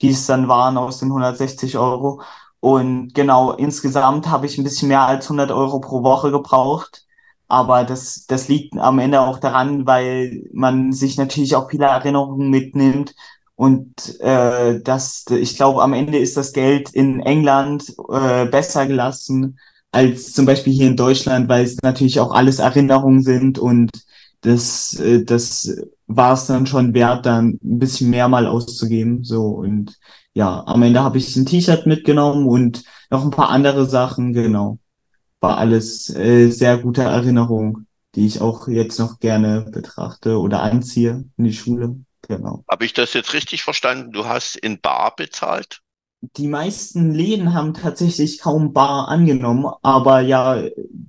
die 0.00 0.10
es 0.10 0.26
dann 0.26 0.48
waren 0.48 0.76
aus 0.78 0.98
den 1.00 1.08
160 1.08 1.76
Euro. 1.78 2.22
Und 2.60 3.14
genau, 3.14 3.52
insgesamt 3.52 4.28
habe 4.28 4.46
ich 4.46 4.58
ein 4.58 4.64
bisschen 4.64 4.88
mehr 4.88 5.02
als 5.02 5.26
100 5.26 5.50
Euro 5.52 5.80
pro 5.80 6.02
Woche 6.02 6.30
gebraucht. 6.30 7.04
Aber 7.48 7.84
das, 7.84 8.26
das 8.26 8.48
liegt 8.48 8.76
am 8.76 8.98
Ende 8.98 9.20
auch 9.20 9.38
daran, 9.38 9.86
weil 9.86 10.44
man 10.52 10.92
sich 10.92 11.16
natürlich 11.16 11.54
auch 11.56 11.70
viele 11.70 11.86
Erinnerungen 11.86 12.50
mitnimmt. 12.50 13.14
Und 13.54 14.20
äh, 14.20 14.80
das, 14.82 15.24
ich 15.30 15.56
glaube, 15.56 15.82
am 15.82 15.92
Ende 15.92 16.18
ist 16.18 16.36
das 16.36 16.52
Geld 16.52 16.90
in 16.90 17.20
England 17.20 17.94
äh, 18.10 18.46
besser 18.46 18.86
gelassen 18.86 19.58
als 19.90 20.32
zum 20.32 20.46
Beispiel 20.46 20.72
hier 20.72 20.88
in 20.88 20.96
Deutschland, 20.96 21.48
weil 21.48 21.64
es 21.64 21.76
natürlich 21.82 22.20
auch 22.20 22.32
alles 22.32 22.58
Erinnerungen 22.58 23.22
sind 23.22 23.58
und 23.58 23.90
das, 24.40 24.94
äh, 24.94 25.24
das 25.24 25.76
war 26.06 26.34
es 26.34 26.46
dann 26.46 26.66
schon 26.66 26.94
wert, 26.94 27.26
dann 27.26 27.58
ein 27.62 27.78
bisschen 27.78 28.10
mehr 28.10 28.28
mal 28.28 28.46
auszugeben. 28.46 29.24
So 29.24 29.46
und 29.46 29.98
ja, 30.32 30.62
am 30.66 30.82
Ende 30.82 31.02
habe 31.02 31.18
ich 31.18 31.36
ein 31.36 31.46
T-Shirt 31.46 31.86
mitgenommen 31.86 32.46
und 32.46 32.84
noch 33.10 33.24
ein 33.24 33.30
paar 33.30 33.50
andere 33.50 33.86
Sachen, 33.86 34.32
genau. 34.32 34.78
War 35.40 35.58
alles 35.58 36.10
äh, 36.14 36.50
sehr 36.50 36.78
gute 36.78 37.02
Erinnerung, 37.02 37.86
die 38.14 38.26
ich 38.26 38.40
auch 38.40 38.68
jetzt 38.68 38.98
noch 38.98 39.18
gerne 39.18 39.66
betrachte 39.70 40.38
oder 40.38 40.62
anziehe 40.62 41.24
in 41.36 41.44
die 41.44 41.52
Schule. 41.52 41.96
Genau. 42.26 42.64
Habe 42.68 42.84
ich 42.84 42.92
das 42.92 43.14
jetzt 43.14 43.32
richtig 43.32 43.62
verstanden? 43.62 44.12
Du 44.12 44.26
hast 44.26 44.56
in 44.56 44.80
Bar 44.80 45.14
bezahlt? 45.16 45.80
Die 46.20 46.48
meisten 46.48 47.12
Läden 47.12 47.54
haben 47.54 47.74
tatsächlich 47.74 48.40
kaum 48.40 48.72
Bar 48.72 49.08
angenommen, 49.08 49.72
aber 49.82 50.20
ja, 50.20 50.62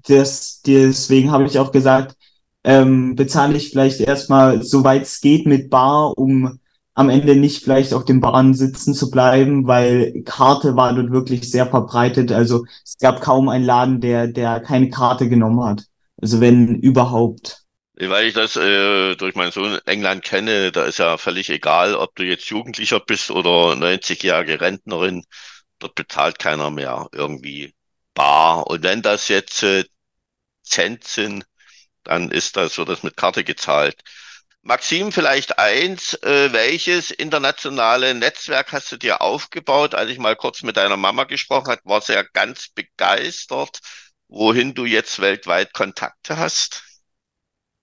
das, 0.07 0.61
deswegen 0.61 1.31
habe 1.31 1.45
ich 1.45 1.57
auch 1.57 1.71
gesagt, 1.71 2.15
ähm, 2.63 3.15
bezahle 3.15 3.57
ich 3.57 3.69
vielleicht 3.69 3.99
erstmal, 3.99 4.63
soweit 4.63 5.03
es 5.03 5.21
geht, 5.21 5.45
mit 5.45 5.69
Bar, 5.69 6.17
um 6.17 6.59
am 6.93 7.09
Ende 7.09 7.35
nicht 7.35 7.63
vielleicht 7.63 7.93
auf 7.93 8.03
dem 8.03 8.19
Bahn 8.19 8.53
sitzen 8.53 8.93
zu 8.93 9.09
bleiben, 9.09 9.67
weil 9.67 10.21
Karte 10.25 10.75
war 10.75 10.93
dort 10.93 11.11
wirklich 11.11 11.49
sehr 11.49 11.65
verbreitet. 11.65 12.31
Also 12.33 12.65
es 12.83 12.97
gab 12.97 13.21
kaum 13.21 13.47
einen 13.47 13.63
Laden, 13.63 14.01
der, 14.01 14.27
der 14.27 14.59
keine 14.59 14.89
Karte 14.89 15.29
genommen 15.29 15.63
hat. 15.63 15.85
Also 16.21 16.41
wenn 16.41 16.75
überhaupt. 16.75 17.63
Weil 17.95 18.27
ich 18.27 18.33
das 18.33 18.57
äh, 18.57 19.15
durch 19.15 19.35
meinen 19.35 19.53
Sohn 19.53 19.79
England 19.85 20.23
kenne, 20.23 20.73
da 20.73 20.83
ist 20.83 20.99
ja 20.99 21.17
völlig 21.17 21.49
egal, 21.49 21.95
ob 21.95 22.15
du 22.15 22.23
jetzt 22.23 22.49
Jugendlicher 22.49 22.99
bist 22.99 23.31
oder 23.31 23.73
90-jährige 23.75 24.59
Rentnerin, 24.59 25.23
dort 25.79 25.95
bezahlt 25.95 26.37
keiner 26.37 26.69
mehr 26.69 27.07
irgendwie 27.13 27.73
bar. 28.13 28.67
Und 28.67 28.83
wenn 28.83 29.01
das 29.01 29.29
jetzt 29.29 29.63
äh, 29.63 29.85
Cent 30.63 31.05
sind, 31.05 31.45
dann 32.09 32.31
ist 32.31 32.57
das, 32.57 32.77
wird 32.77 32.89
das 32.89 33.03
mit 33.03 33.15
Karte 33.17 33.43
gezahlt. 33.43 34.01
Maxim, 34.63 35.11
vielleicht 35.11 35.59
eins, 35.59 36.15
äh, 36.15 36.51
welches 36.51 37.11
internationale 37.11 38.13
Netzwerk 38.15 38.71
hast 38.73 38.91
du 38.91 38.97
dir 38.97 39.21
aufgebaut? 39.21 39.95
Als 39.95 40.09
ich 40.09 40.17
mal 40.17 40.35
kurz 40.35 40.63
mit 40.63 40.75
deiner 40.77 40.97
Mama 40.97 41.25
gesprochen 41.25 41.71
habe, 41.71 41.81
war 41.85 42.01
sie 42.01 42.13
ja 42.13 42.23
ganz 42.23 42.69
begeistert, 42.69 43.79
wohin 44.27 44.73
du 44.73 44.85
jetzt 44.85 45.19
weltweit 45.21 45.73
Kontakte 45.73 46.37
hast. 46.37 46.83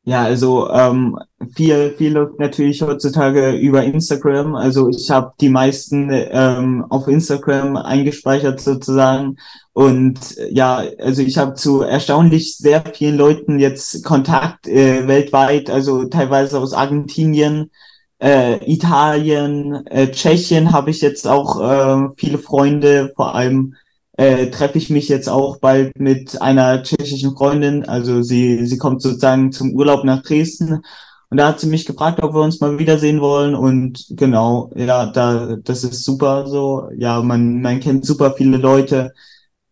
Ja, 0.08 0.22
also 0.22 0.70
ähm, 0.70 1.18
viel, 1.56 1.92
viel 1.98 2.12
läuft 2.12 2.38
natürlich 2.38 2.80
heutzutage 2.80 3.56
über 3.56 3.82
Instagram. 3.82 4.54
Also 4.54 4.88
ich 4.88 5.10
habe 5.10 5.32
die 5.40 5.48
meisten 5.48 6.10
ähm, 6.12 6.84
auf 6.90 7.08
Instagram 7.08 7.76
eingespeichert 7.76 8.60
sozusagen. 8.60 9.36
Und 9.72 10.36
ja, 10.48 10.84
also 11.00 11.22
ich 11.22 11.36
habe 11.38 11.54
zu 11.54 11.82
erstaunlich 11.82 12.56
sehr 12.56 12.84
vielen 12.94 13.16
Leuten 13.16 13.58
jetzt 13.58 14.04
Kontakt 14.04 14.68
äh, 14.68 15.08
weltweit, 15.08 15.70
also 15.70 16.04
teilweise 16.04 16.60
aus 16.60 16.72
Argentinien, 16.72 17.72
äh, 18.20 18.64
Italien, 18.72 19.86
äh, 19.86 20.08
Tschechien 20.12 20.72
habe 20.72 20.90
ich 20.90 21.00
jetzt 21.00 21.26
auch 21.26 21.60
äh, 21.60 22.08
viele 22.16 22.38
Freunde, 22.38 23.12
vor 23.16 23.34
allem 23.34 23.74
äh, 24.16 24.50
treffe 24.50 24.78
ich 24.78 24.90
mich 24.90 25.08
jetzt 25.08 25.28
auch 25.28 25.58
bald 25.58 25.98
mit 25.98 26.40
einer 26.40 26.82
tschechischen 26.82 27.36
Freundin. 27.36 27.84
Also 27.84 28.22
sie, 28.22 28.66
sie 28.66 28.78
kommt 28.78 29.02
sozusagen 29.02 29.52
zum 29.52 29.72
Urlaub 29.74 30.04
nach 30.04 30.22
Dresden. 30.22 30.82
Und 31.28 31.38
da 31.38 31.48
hat 31.48 31.60
sie 31.60 31.66
mich 31.66 31.86
gefragt, 31.86 32.22
ob 32.22 32.34
wir 32.34 32.40
uns 32.42 32.60
mal 32.60 32.78
wiedersehen 32.78 33.20
wollen. 33.20 33.54
Und 33.54 34.06
genau, 34.10 34.70
ja, 34.76 35.06
da, 35.06 35.56
das 35.62 35.84
ist 35.84 36.04
super 36.04 36.46
so. 36.46 36.88
Ja, 36.96 37.20
man, 37.22 37.60
man 37.60 37.80
kennt 37.80 38.06
super 38.06 38.34
viele 38.36 38.56
Leute. 38.56 39.12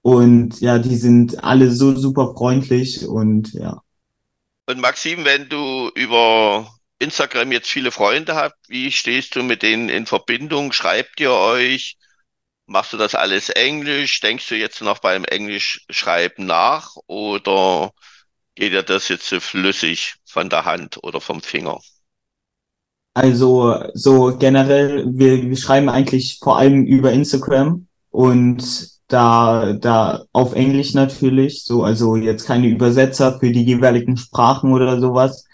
Und 0.02 0.60
ja, 0.60 0.78
die 0.78 0.96
sind 0.96 1.42
alle 1.42 1.70
so 1.70 1.96
super 1.96 2.34
freundlich 2.36 3.06
und 3.06 3.54
ja. 3.54 3.80
Und 4.66 4.80
Maxim, 4.80 5.24
wenn 5.24 5.48
du 5.48 5.90
über 5.94 6.66
Instagram 6.98 7.52
jetzt 7.52 7.70
viele 7.70 7.90
Freunde 7.90 8.34
habt, 8.34 8.56
wie 8.68 8.90
stehst 8.90 9.36
du 9.36 9.42
mit 9.42 9.62
denen 9.62 9.88
in 9.88 10.04
Verbindung? 10.06 10.72
Schreibt 10.72 11.20
ihr 11.20 11.32
euch? 11.32 11.96
Machst 12.66 12.92
du 12.92 12.96
das 12.96 13.14
alles 13.14 13.50
Englisch? 13.50 14.20
Denkst 14.20 14.48
du 14.48 14.56
jetzt 14.56 14.80
noch 14.80 14.98
beim 14.98 15.24
Englischschreiben 15.24 16.46
nach 16.46 16.94
oder 17.06 17.92
geht 18.54 18.72
dir 18.72 18.82
das 18.82 19.08
jetzt 19.08 19.28
so 19.28 19.40
flüssig 19.40 20.14
von 20.24 20.48
der 20.48 20.64
Hand 20.64 20.98
oder 21.02 21.20
vom 21.20 21.42
Finger? 21.42 21.80
Also 23.12 23.76
so 23.94 24.36
generell, 24.36 25.04
wir, 25.08 25.42
wir 25.42 25.56
schreiben 25.56 25.88
eigentlich 25.88 26.38
vor 26.42 26.58
allem 26.58 26.84
über 26.84 27.12
Instagram 27.12 27.86
und 28.10 28.88
da, 29.08 29.74
da 29.74 30.24
auf 30.32 30.54
Englisch 30.54 30.94
natürlich, 30.94 31.64
so, 31.64 31.84
also 31.84 32.16
jetzt 32.16 32.46
keine 32.46 32.66
Übersetzer 32.68 33.38
für 33.38 33.50
die 33.52 33.62
jeweiligen 33.64 34.16
Sprachen 34.16 34.72
oder 34.72 35.00
sowas. 35.00 35.44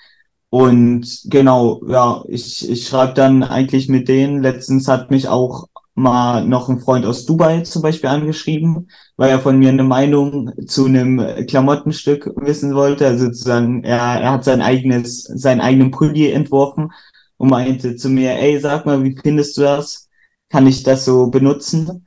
Und 0.49 1.23
genau, 1.27 1.83
ja, 1.87 2.25
ich, 2.29 2.69
ich 2.69 2.87
schreibe 2.89 3.15
dann 3.15 3.43
eigentlich 3.43 3.89
mit 3.89 4.09
denen. 4.09 4.43
Letztens 4.43 4.89
hat 4.89 5.11
mich 5.11 5.29
auch 5.29 5.69
mal 6.01 6.45
noch 6.47 6.69
ein 6.69 6.81
Freund 6.81 7.07
aus 7.07 7.27
Dubai 7.27 7.61
zum 7.63 7.83
Beispiel 7.83 8.11
angeschrieben, 8.11 8.91
weil 9.17 9.31
er 9.31 9.41
von 9.41 9.59
mir 9.59 9.69
eine 9.71 9.85
Meinung 9.85 10.53
zu 10.67 10.87
einem 10.87 11.19
Klamottenstück 11.47 12.33
wissen 12.37 12.75
wollte. 12.75 13.07
Also 13.07 13.27
sozusagen, 13.27 13.85
er, 13.85 13.99
er 13.99 14.33
hat 14.33 14.45
sein 14.45 14.63
eigenes, 14.63 15.25
seinen 15.25 15.61
eigenen 15.61 15.91
Pulli 15.91 16.31
entworfen 16.31 16.93
und 17.37 17.51
meinte 17.51 17.97
zu 17.97 18.09
mir, 18.09 18.33
ey, 18.39 18.59
sag 18.61 18.87
mal, 18.87 19.03
wie 19.05 19.17
findest 19.17 19.57
du 19.57 19.63
das? 19.63 20.09
Kann 20.49 20.67
ich 20.67 20.83
das 20.83 21.05
so 21.05 21.29
benutzen? 21.29 22.07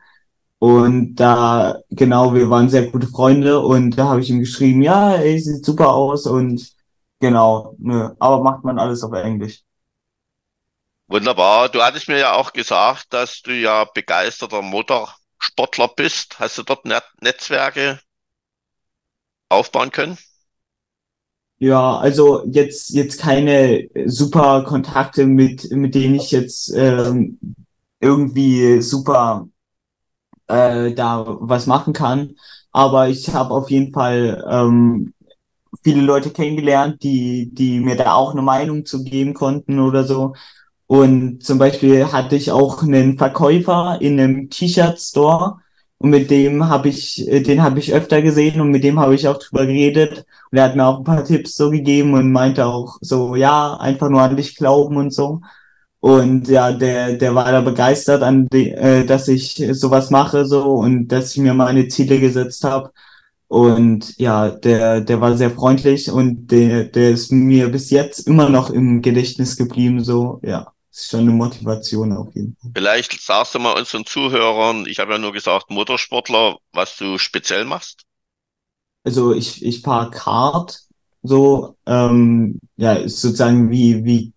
Und 0.59 1.15
da, 1.15 1.79
genau, 1.89 2.33
wir 2.33 2.49
waren 2.49 2.69
sehr 2.69 2.89
gute 2.89 3.07
Freunde 3.07 3.59
und 3.59 3.97
da 3.97 4.09
habe 4.09 4.21
ich 4.21 4.29
ihm 4.29 4.39
geschrieben, 4.39 4.81
ja, 4.81 5.15
ey, 5.15 5.37
sieht 5.39 5.65
super 5.65 5.93
aus 5.93 6.25
und 6.25 6.71
genau, 7.19 7.75
nö, 7.79 8.09
aber 8.19 8.43
macht 8.43 8.63
man 8.63 8.79
alles 8.79 9.03
auf 9.03 9.13
Englisch. 9.13 9.63
Wunderbar. 11.13 11.69
Du 11.69 11.79
hattest 11.83 12.07
mir 12.07 12.17
ja 12.17 12.33
auch 12.33 12.53
gesagt, 12.53 13.13
dass 13.13 13.43
du 13.43 13.53
ja 13.53 13.83
begeisterter 13.85 14.63
Motorsportler 14.63 15.87
bist. 15.89 16.39
Hast 16.39 16.57
du 16.57 16.63
dort 16.63 16.85
Net 16.85 17.03
Netzwerke 17.21 17.99
aufbauen 19.47 19.91
können? 19.91 20.17
Ja, 21.59 21.99
also 21.99 22.43
jetzt 22.47 22.89
jetzt 22.89 23.19
keine 23.19 23.89
super 24.07 24.63
Kontakte 24.63 25.27
mit 25.27 25.69
mit 25.69 25.93
denen 25.93 26.15
ich 26.15 26.31
jetzt 26.31 26.73
ähm, 26.75 27.39
irgendwie 27.99 28.81
super 28.81 29.47
äh, 30.47 30.95
da 30.95 31.25
was 31.27 31.67
machen 31.67 31.93
kann. 31.93 32.37
Aber 32.71 33.07
ich 33.07 33.29
habe 33.29 33.53
auf 33.53 33.69
jeden 33.69 33.93
Fall 33.93 34.43
ähm, 34.49 35.13
viele 35.83 36.01
Leute 36.01 36.31
kennengelernt, 36.31 37.03
die, 37.03 37.51
die 37.53 37.79
mir 37.79 37.97
da 37.97 38.13
auch 38.13 38.31
eine 38.31 38.41
Meinung 38.41 38.87
zu 38.87 39.03
geben 39.03 39.35
konnten 39.35 39.79
oder 39.79 40.05
so. 40.05 40.33
Und 40.87 41.43
zum 41.43 41.57
Beispiel 41.57 42.11
hatte 42.11 42.35
ich 42.35 42.51
auch 42.51 42.83
einen 42.83 43.17
Verkäufer 43.17 43.97
in 44.01 44.19
einem 44.19 44.49
T-Shirt-Store 44.49 45.57
und 46.03 46.09
mit 46.09 46.29
dem 46.31 46.67
habe 46.67 46.89
ich, 46.89 47.25
äh, 47.29 47.41
den 47.41 47.63
habe 47.63 47.79
ich 47.79 47.93
öfter 47.93 48.21
gesehen 48.21 48.59
und 48.59 48.71
mit 48.71 48.83
dem 48.83 48.99
habe 48.99 49.15
ich 49.15 49.27
auch 49.27 49.39
drüber 49.39 49.65
geredet. 49.65 50.25
Und 50.51 50.57
er 50.57 50.65
hat 50.65 50.75
mir 50.75 50.85
auch 50.85 50.97
ein 50.97 51.05
paar 51.05 51.23
Tipps 51.23 51.55
so 51.55 51.69
gegeben 51.71 52.13
und 52.13 52.31
meinte 52.31 52.65
auch 52.65 52.97
so, 53.01 53.35
ja, 53.37 53.77
einfach 53.77 54.09
nur 54.09 54.21
an 54.21 54.35
dich 54.35 54.57
glauben 54.57 54.97
und 54.97 55.13
so. 55.13 55.39
Und 56.01 56.49
ja, 56.49 56.73
der, 56.73 57.13
der 57.13 57.33
war 57.35 57.49
da 57.51 57.61
begeistert, 57.61 58.21
an 58.23 58.47
die, 58.51 58.71
äh, 58.71 59.05
dass 59.05 59.29
ich 59.29 59.55
sowas 59.71 60.09
mache 60.09 60.45
so 60.45 60.73
und 60.73 61.07
dass 61.07 61.31
ich 61.31 61.37
mir 61.41 61.53
meine 61.53 61.87
Ziele 61.87 62.19
gesetzt 62.19 62.65
habe. 62.65 62.91
Und 63.47 64.17
ja, 64.17 64.49
der, 64.49 65.01
der 65.01 65.21
war 65.21 65.37
sehr 65.37 65.51
freundlich 65.51 66.11
und 66.11 66.47
der, 66.51 66.85
der 66.85 67.11
ist 67.11 67.31
mir 67.31 67.69
bis 67.69 67.91
jetzt 67.91 68.27
immer 68.27 68.49
noch 68.49 68.69
im 68.71 69.01
Gedächtnis 69.01 69.55
geblieben. 69.55 70.03
So, 70.03 70.41
ja, 70.43 70.72
ist 70.93 71.09
schon 71.09 71.21
eine 71.21 71.31
Motivation 71.31 72.11
auf 72.13 72.33
jeden 72.35 72.55
Fall. 72.61 72.71
Vielleicht 72.75 73.19
sagst 73.19 73.55
du 73.55 73.59
mal 73.59 73.77
unseren 73.77 74.05
Zuhörern, 74.05 74.85
ich 74.85 74.99
habe 74.99 75.13
ja 75.13 75.17
nur 75.17 75.33
gesagt, 75.33 75.69
Motorsportler, 75.69 76.57
was 76.71 76.97
du 76.97 77.17
speziell 77.17 77.65
machst. 77.65 78.03
Also 79.03 79.33
ich, 79.33 79.65
ich 79.65 79.81
fahre 79.81 80.11
Kart, 80.11 80.81
so, 81.23 81.75
ähm, 81.85 82.59
ja, 82.77 82.93
ist 82.93 83.21
sozusagen 83.21 83.71
wie, 83.71 84.05
wie 84.05 84.33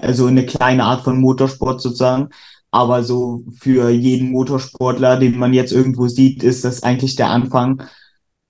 also 0.00 0.26
eine 0.26 0.46
kleine 0.46 0.84
Art 0.84 1.04
von 1.04 1.20
Motorsport 1.20 1.80
sozusagen. 1.80 2.30
Aber 2.70 3.04
so 3.04 3.42
für 3.58 3.90
jeden 3.90 4.32
Motorsportler, 4.32 5.18
den 5.18 5.38
man 5.38 5.54
jetzt 5.54 5.72
irgendwo 5.72 6.08
sieht, 6.08 6.42
ist 6.42 6.64
das 6.64 6.82
eigentlich 6.82 7.16
der 7.16 7.30
Anfang. 7.30 7.82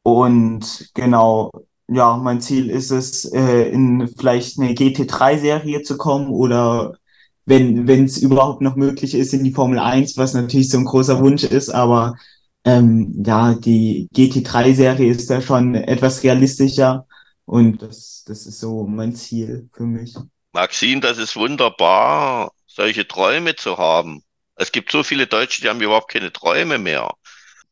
Und 0.03 0.91
genau, 0.95 1.51
ja, 1.89 2.17
mein 2.17 2.41
Ziel 2.41 2.71
ist 2.71 2.91
es, 2.91 3.25
äh, 3.33 3.69
in 3.71 4.09
vielleicht 4.17 4.59
eine 4.59 4.73
GT3-Serie 4.73 5.83
zu 5.83 5.97
kommen 5.97 6.29
oder 6.29 6.97
wenn 7.46 7.87
wenn 7.87 8.04
es 8.04 8.18
überhaupt 8.18 8.61
noch 8.61 8.76
möglich 8.76 9.14
ist, 9.14 9.32
in 9.32 9.44
die 9.44 9.52
Formel 9.52 9.78
1, 9.78 10.16
was 10.16 10.35
natürlich 10.35 10.68
so 10.70 10.78
ein 10.78 10.85
großer 10.85 11.20
Wunsch 11.20 11.44
ist, 11.44 11.70
aber 11.70 12.16
ähm, 12.64 13.22
ja, 13.24 13.54
die 13.54 14.09
GT3-Serie 14.14 15.11
ist 15.11 15.30
da 15.30 15.40
schon 15.40 15.74
etwas 15.76 16.22
realistischer 16.24 17.06
und 17.44 17.80
das, 17.80 18.24
das 18.26 18.46
ist 18.46 18.61
so 18.61 18.87
mein 18.87 19.14
Ziel 19.14 19.70
für 19.72 19.85
mich. 19.85 20.14
Maxim, 20.52 21.00
das 21.00 21.18
ist 21.18 21.37
wunderbar, 21.37 22.50
solche 22.66 23.06
Träume 23.06 23.54
zu 23.54 23.78
haben. 23.78 24.22
Es 24.56 24.72
gibt 24.72 24.90
so 24.90 25.02
viele 25.02 25.26
Deutsche, 25.26 25.62
die 25.62 25.68
haben 25.68 25.80
überhaupt 25.80 26.11
keine 26.11 26.32
Träume 26.32 26.78
mehr. 26.78 27.14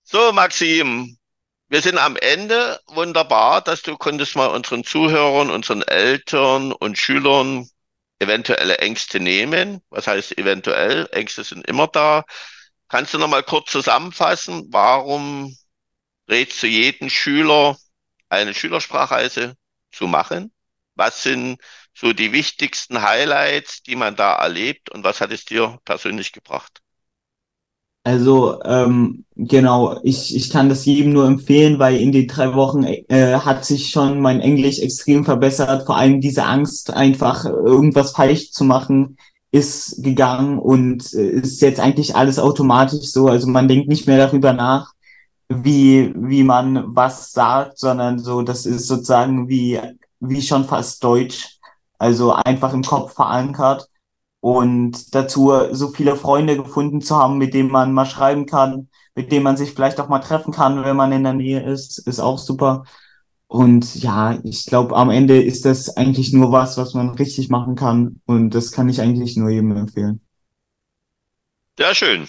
So, 0.05 0.33
Maxim, 0.33 1.17
wir 1.69 1.83
sind 1.83 1.99
am 1.99 2.17
Ende. 2.17 2.79
Wunderbar, 2.89 3.63
dass 3.63 3.83
du 3.83 3.97
konntest 3.97 4.37
mal 4.37 4.47
unseren 4.47 4.85
Zuhörern, 4.85 5.51
unseren 5.51 5.83
Eltern 5.83 6.73
und 6.73 6.99
Schülern 6.99 7.69
eventuelle 8.25 8.79
Ängste 8.79 9.21
nehmen. 9.21 9.83
Was 9.91 10.07
heißt 10.07 10.39
eventuell? 10.39 11.09
Ängste 11.13 11.45
sind 11.45 11.67
immer 11.67 11.89
da. 11.89 12.25
Kannst 12.89 13.15
du 13.15 13.19
noch 13.19 13.29
mal 13.29 13.43
kurz 13.43 13.71
zusammenfassen, 13.71 14.69
warum 14.71 15.57
rätst 16.29 16.63
du 16.63 16.69
jeden 16.69 17.11
Schüler, 17.11 17.77
eine 18.31 18.55
Schülersprachreise 18.55 19.57
zu 19.93 20.07
machen? 20.09 20.53
Was 20.97 21.25
sind 21.25 21.61
so 21.95 22.13
die 22.13 22.33
wichtigsten 22.33 23.03
Highlights, 23.03 23.83
die 23.83 23.97
man 23.97 24.17
da 24.17 24.37
erlebt 24.37 24.91
und 24.91 25.05
was 25.05 25.21
hat 25.23 25.33
es 25.33 25.47
dir 25.47 25.81
persönlich 25.85 26.33
gebracht? 26.33 26.84
Also 28.05 28.63
ähm, 28.65 29.25
genau, 29.35 29.99
ich, 30.03 30.37
ich 30.37 30.51
kann 30.51 30.69
das 30.69 30.85
jedem 30.85 31.15
nur 31.15 31.27
empfehlen, 31.27 31.79
weil 31.79 31.97
in 31.97 32.13
den 32.13 32.29
drei 32.29 32.55
Wochen 32.55 32.85
äh, 32.85 33.39
hat 33.39 33.65
sich 33.65 33.91
schon 33.91 34.21
mein 34.21 34.41
Englisch 34.41 34.79
extrem 34.79 35.25
verbessert. 35.25 35.87
Vor 35.87 35.97
allem 35.97 36.21
diese 36.21 36.45
Angst, 36.45 36.93
einfach 36.93 37.47
irgendwas 37.47 38.13
falsch 38.13 38.53
zu 38.53 38.65
machen, 38.65 39.17
ist 39.51 40.03
gegangen 40.03 40.59
und 40.59 41.15
äh, 41.15 41.29
ist 41.31 41.63
jetzt 41.63 41.81
eigentlich 41.81 42.15
alles 42.15 42.39
automatisch 42.39 43.11
so. 43.11 43.29
Also 43.29 43.49
man 43.49 43.69
denkt 43.69 43.89
nicht 43.89 44.07
mehr 44.07 44.19
darüber 44.19 44.53
nach, 44.53 44.93
wie, 45.49 46.13
wie 46.17 46.45
man 46.45 46.95
was 46.95 47.33
sagt, 47.33 47.79
sondern 47.79 48.19
so, 48.19 48.43
das 48.43 48.67
ist 48.67 48.87
sozusagen 48.87 49.49
wie, 49.49 49.81
wie 50.21 50.43
schon 50.43 50.65
fast 50.67 51.03
Deutsch 51.03 51.55
also 51.99 52.33
einfach 52.33 52.75
im 52.75 52.83
Kopf 52.83 53.15
verankert. 53.15 53.89
Und 54.45 55.15
dazu 55.15 55.55
so 55.73 55.89
viele 55.89 56.17
Freunde 56.17 56.59
gefunden 56.59 57.01
zu 57.01 57.17
haben, 57.17 57.39
mit 57.39 57.55
denen 57.55 57.71
man 57.71 57.95
mal 57.95 58.05
schreiben 58.05 58.45
kann, 58.45 58.91
mit 59.15 59.33
denen 59.33 59.43
man 59.43 59.57
sich 59.57 59.73
vielleicht 59.73 59.99
auch 59.99 60.09
mal 60.09 60.19
treffen 60.19 60.53
kann, 60.53 60.85
wenn 60.85 60.97
man 60.97 61.13
in 61.13 61.25
der 61.25 61.33
Nähe 61.33 61.63
ist, 61.63 61.97
ist 62.07 62.21
auch 62.21 62.37
super. 62.37 62.85
Und 63.47 63.95
ja, 63.95 64.39
ich 64.45 64.67
glaube, 64.67 64.97
am 64.97 65.09
Ende 65.09 65.43
ist 65.43 65.65
das 65.65 65.97
eigentlich 65.97 66.35
nur 66.35 66.53
was, 66.53 66.77
was 66.77 66.93
man 66.93 67.09
richtig 67.15 67.49
machen 67.49 67.75
kann. 67.75 68.21
Und 68.27 68.51
das 68.51 68.71
kann 68.71 68.91
ich 68.91 69.01
eigentlich 69.01 69.35
nur 69.39 69.49
jedem 69.49 69.75
empfehlen. 69.75 70.21
Sehr 71.79 71.95
schön. 71.95 72.29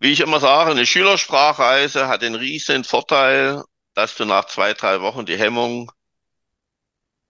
Wie 0.00 0.10
ich 0.10 0.22
immer 0.22 0.40
sage, 0.40 0.72
eine 0.72 0.86
Schülersprachreise 0.86 2.08
hat 2.08 2.22
den 2.22 2.34
riesen 2.34 2.82
Vorteil, 2.82 3.62
dass 3.94 4.16
du 4.16 4.24
nach 4.24 4.46
zwei, 4.46 4.74
drei 4.74 5.00
Wochen 5.02 5.24
die 5.24 5.38
Hemmung 5.38 5.92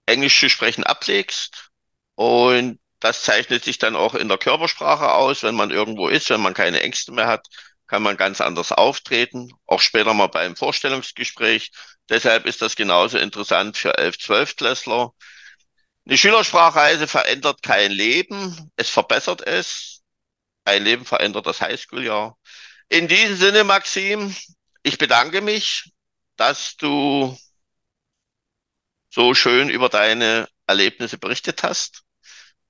Englisch 0.07 0.41
zu 0.41 0.49
sprechen 0.49 0.83
ablegst. 0.83 1.71
Und 2.15 2.79
das 3.03 3.23
zeichnet 3.23 3.65
sich 3.65 3.79
dann 3.79 3.97
auch 3.97 4.15
in 4.15 4.29
der 4.29 4.39
Körpersprache 4.39 5.13
aus, 5.13 5.43
wenn 5.43 5.57
man 5.57 5.73
irgendwo 5.73 6.07
ist, 6.07 6.31
wenn 6.31 6.41
man 6.41 6.55
keine 6.55 6.83
Ängste 6.83 7.11
mehr 7.11 7.27
hat, 7.27 7.49
kann 7.89 8.03
man 8.03 8.17
ganz 8.17 8.41
anders 8.41 8.71
auftreten, 8.71 9.53
auch 9.67 9.81
später 9.81 10.15
mal 10.15 10.29
beim 10.29 10.55
Vorstellungsgespräch. 10.55 11.73
Deshalb 12.09 12.47
ist 12.47 12.63
das 12.63 12.77
genauso 12.77 13.19
interessant 13.19 13.77
für 13.77 13.99
11, 13.99 14.19
12 14.21 14.57
Klässler. 14.57 15.11
Eine 16.07 16.17
Schülersprachreise 16.17 17.09
verändert 17.09 17.63
kein 17.65 17.91
Leben, 17.91 18.71
es 18.77 18.89
verbessert 18.89 19.45
es. 19.45 20.03
Ein 20.65 20.85
Leben 20.85 21.05
verändert 21.05 21.47
das 21.47 21.61
Highschool-Jahr. 21.61 22.39
In 22.89 23.09
diesem 23.09 23.37
Sinne, 23.37 23.65
Maxim, 23.65 24.35
ich 24.85 24.97
bedanke 24.97 25.41
mich, 25.41 25.91
dass 26.37 26.77
du 26.77 27.37
so 29.11 29.35
schön 29.35 29.71
über 29.71 29.89
deine 29.89 30.49
Erlebnisse 30.69 31.19
berichtet 31.19 31.65
hast. 31.65 32.05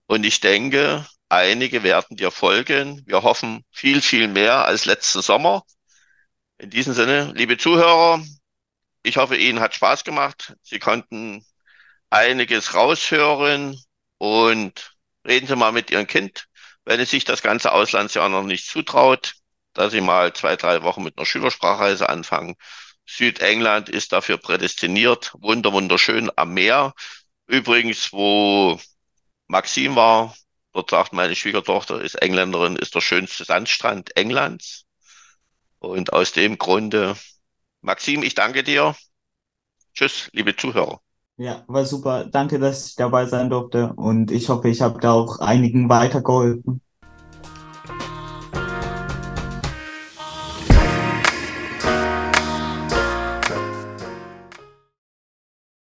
Und 0.07 0.25
ich 0.25 0.41
denke, 0.41 1.07
einige 1.29 1.83
werden 1.83 2.17
dir 2.17 2.31
folgen. 2.31 3.03
Wir 3.07 3.23
hoffen 3.23 3.65
viel, 3.71 4.03
viel 4.03 4.29
mehr 4.29 4.65
als 4.65 4.85
letzten 4.85 5.23
Sommer. 5.23 5.63
In 6.59 6.71
diesem 6.71 6.95
Sinne, 6.95 7.33
liebe 7.35 7.59
Zuhörer, 7.59 8.23
ich 9.03 9.17
hoffe, 9.17 9.37
Ihnen 9.37 9.61
hat 9.61 9.75
Spaß 9.75 10.05
gemacht. 10.05 10.55
Sie 10.63 10.79
konnten 10.79 11.45
einiges 12.11 12.75
raushören 12.75 13.81
und 14.19 14.95
reden 15.27 15.47
Sie 15.47 15.57
mal 15.57 15.73
mit 15.73 15.91
Ihrem 15.91 16.07
Kind, 16.07 16.47
wenn 16.85 17.01
es 17.01 17.11
sich 17.11 17.25
das 17.25 17.43
ganze 17.43 17.73
Auslandsjahr 17.73 18.29
noch 18.29 18.45
nicht 18.45 18.67
zutraut, 18.69 19.35
dass 19.73 19.93
Sie 19.93 20.01
mal 20.01 20.33
zwei, 20.35 20.57
drei 20.57 20.83
Wochen 20.83 21.03
mit 21.03 21.17
einer 21.19 21.27
Schülersprachreise 21.27 22.09
anfangen. 22.09 22.55
Südengland 23.07 23.89
ist 23.89 24.13
dafür 24.13 24.39
prädestiniert, 24.39 25.33
wunder, 25.35 25.73
wunderschön 25.73 26.31
am 26.37 26.55
Meer. 26.55 26.95
Übrigens, 27.47 28.13
wo 28.13 28.79
Maxim 29.47 29.97
war, 29.97 30.35
dort 30.73 30.91
sagt 30.91 31.13
meine 31.13 31.37
Schwiegertochter, 31.37 32.01
ist 32.01 32.17
Engländerin, 32.17 32.77
ist 32.77 32.95
der 32.95 33.01
schönste 33.01 33.45
Sandstrand 33.45 34.17
Englands. 34.17 34.85
Und 35.79 36.13
aus 36.13 36.33
dem 36.33 36.59
Grunde, 36.59 37.17
Maxim, 37.81 38.23
ich 38.23 38.35
danke 38.35 38.63
dir. 38.63 38.95
Tschüss, 39.95 40.31
liebe 40.33 40.57
Zuhörer. 40.57 41.01
Ja, 41.37 41.65
war 41.67 41.85
super. 41.85 42.27
Danke, 42.27 42.59
dass 42.59 42.87
ich 42.89 42.95
dabei 42.95 43.27
sein 43.27 43.51
durfte 43.51 43.93
und 43.95 44.31
ich 44.31 44.49
hoffe, 44.49 44.69
ich 44.69 44.81
habe 44.81 45.01
da 45.01 45.13
auch 45.13 45.41
einigen 45.41 45.89
weitergeholfen. 45.89 46.81